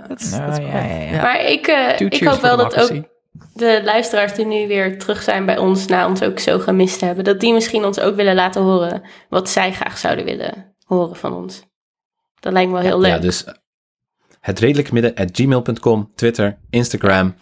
[0.07, 0.87] Dat is- Ja, dat is ja, waar.
[0.89, 1.21] ja, ja.
[1.21, 3.03] Maar ik, eh, ik hoop wel dat ook
[3.53, 5.85] de luisteraars die nu weer terug zijn bij ons...
[5.85, 7.23] na ons ook zo gemist hebben...
[7.23, 9.01] dat die misschien ons ook willen laten horen...
[9.29, 11.63] wat zij graag zouden willen horen van ons.
[12.39, 13.11] Dat lijkt me wel heel leuk.
[13.11, 13.45] Ja, dus
[14.39, 17.35] het redelijke midden at gmail.com, Twitter, Instagram,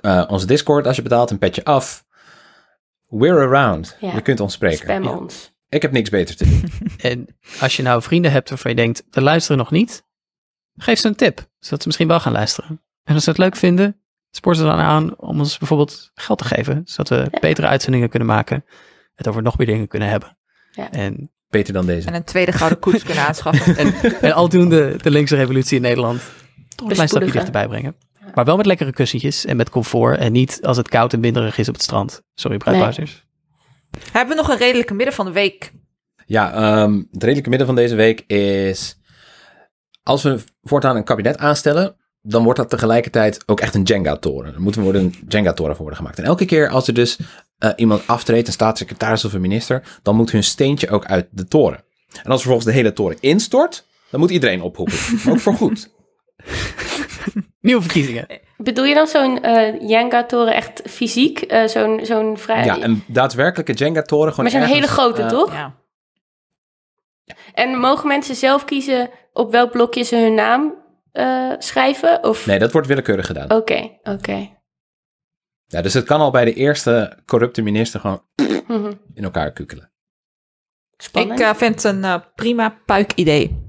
[0.00, 2.06] eh, onze Discord als je betaalt, een petje af.
[3.08, 3.96] We're around.
[4.00, 4.14] Ja.
[4.14, 4.78] Je kunt ons spreken.
[4.78, 5.16] Spam Ja.
[5.16, 5.52] ons.
[5.68, 6.64] Ik heb niks beter te doen.
[7.10, 7.26] En
[7.60, 10.04] als je nou vrienden hebt waarvan je denkt, de luisteren nog niet,
[10.76, 12.82] geef ze een tip, zodat ze misschien wel gaan luisteren.
[13.04, 14.00] En als ze het leuk vinden,
[14.30, 17.38] spoor ze dan aan om ons bijvoorbeeld geld te geven, zodat we Ja.
[17.40, 18.64] betere uitzendingen kunnen maken,
[19.14, 20.38] het over nog meer dingen kunnen hebben.
[20.70, 20.90] Ja.
[20.90, 22.08] En, Beter dan deze.
[22.08, 23.76] En een tweede gouden koets kunnen aanschaffen.
[23.82, 26.20] en, en aldoende de linkse revolutie in Nederland
[26.74, 27.96] toch een klein stapje dichterbij brengen.
[28.34, 31.58] Maar wel met lekkere kussentjes en met comfort en niet als het koud en winderig
[31.58, 32.22] is op het strand.
[32.34, 33.26] Sorry, bruidbuizers.
[34.12, 35.72] Hebben we nog een redelijke midden van de week?
[36.26, 38.96] Ja, ehm, het redelijke midden van deze week is...
[40.02, 41.96] Als we voortaan een kabinet aanstellen...
[42.22, 44.54] dan wordt dat tegelijkertijd ook echt een Jenga-toren.
[44.54, 46.18] Er moet er worden een Jenga-toren voor worden gemaakt.
[46.18, 47.18] En elke keer als er dus
[47.58, 48.46] eh, iemand aftreedt...
[48.46, 49.98] een staatssecretaris of een minister...
[50.02, 51.84] dan moet hun steentje ook uit de toren.
[52.22, 53.86] En als vervolgens de hele toren instort...
[54.10, 54.94] dan moet iedereen ophoepen.
[55.32, 55.88] ook voor goed.
[57.60, 58.26] Nieuwe verkiezingen.
[58.56, 61.40] Bedoel je dan zo'n eh Jenga-toren echt fysiek?
[61.40, 62.64] Eh, zo'n zo'n vrij...
[62.64, 64.32] Ja, een daadwerkelijke Jenga-toren.
[64.32, 65.52] gewoon maar zo'n ergens, hele grote, toch?
[65.52, 65.74] Ja.
[67.54, 70.74] En mogen mensen zelf kiezen op welk blokje ze hun naam
[71.12, 72.24] eh, schrijven?
[72.24, 72.46] Of...
[72.46, 73.50] Nee, dat wordt willekeurig gedaan.
[73.50, 74.57] Oké, oké.
[75.70, 78.22] Ja, dus het kan al bij de eerste corrupte minister gewoon
[78.66, 78.92] Mhm.
[79.14, 79.90] in elkaar kukelen.
[80.96, 81.40] Spannend.
[81.40, 83.66] Ik eh, vind het een eh, prima puik-idee.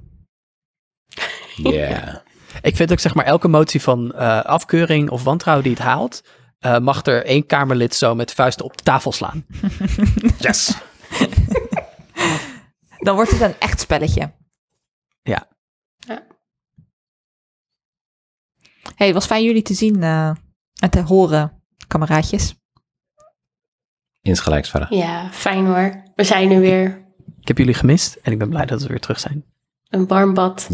[1.55, 2.21] Ja.
[2.61, 6.23] Ik vind ook zeg maar elke motie van eh, afkeuring of wantrouwen die het haalt,
[6.59, 9.45] eh, mag er één Kamerlid zo met vuisten op de tafel slaan.
[10.39, 10.77] Yes.
[12.97, 14.31] Dan wordt het een echt spelletje.
[15.21, 15.47] Ja.
[15.97, 16.27] Ja.
[18.95, 20.31] hey, was fijn jullie te zien eh,
[20.81, 22.55] en te horen, kameraadjes.
[24.21, 24.91] Insgelijks, Farah.
[24.91, 26.03] Ja, fijn hoor.
[26.15, 27.07] We zijn er weer.
[27.39, 29.45] Ik heb jullie gemist en ik ben blij dat we weer terug zijn.
[29.89, 30.67] Een warm bad.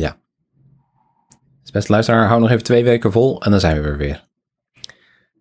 [1.62, 4.28] Dus beste luisteraar, hou nog even twee weken vol en dan zijn we weer weer.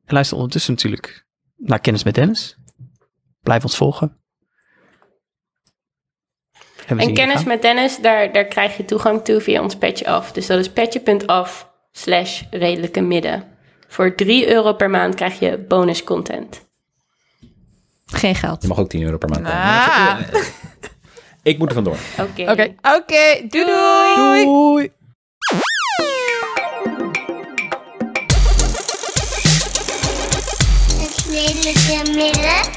[0.04, 2.56] En luister ondertussen natuurlijk naar Kennis met Dennis.
[3.40, 4.18] Blijf ons volgen.
[6.86, 7.48] En, kennis gaan.
[7.48, 10.32] met Dennis, daar, daar krijg je toegang toe via ons petje af.
[10.32, 13.53] Dus dat is petje.af slash redelijke midden.
[13.94, 16.66] Voor 3 euro per maand krijg je bonus content.
[18.06, 18.62] Geen geld.
[18.62, 19.46] Je mag ook 10 euro per maand.
[19.46, 20.18] Ah.
[21.42, 21.96] Ik moet er vandoor.
[22.18, 22.50] Oké.
[22.50, 24.44] Oké, Oké, doei doei!
[24.44, 24.92] doei!
[31.00, 32.73] Het lelijke midden.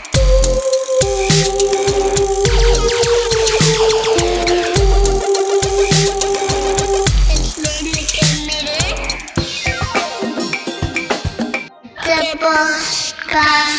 [13.28, 13.44] Midden.
[13.44, 13.77] De podcast.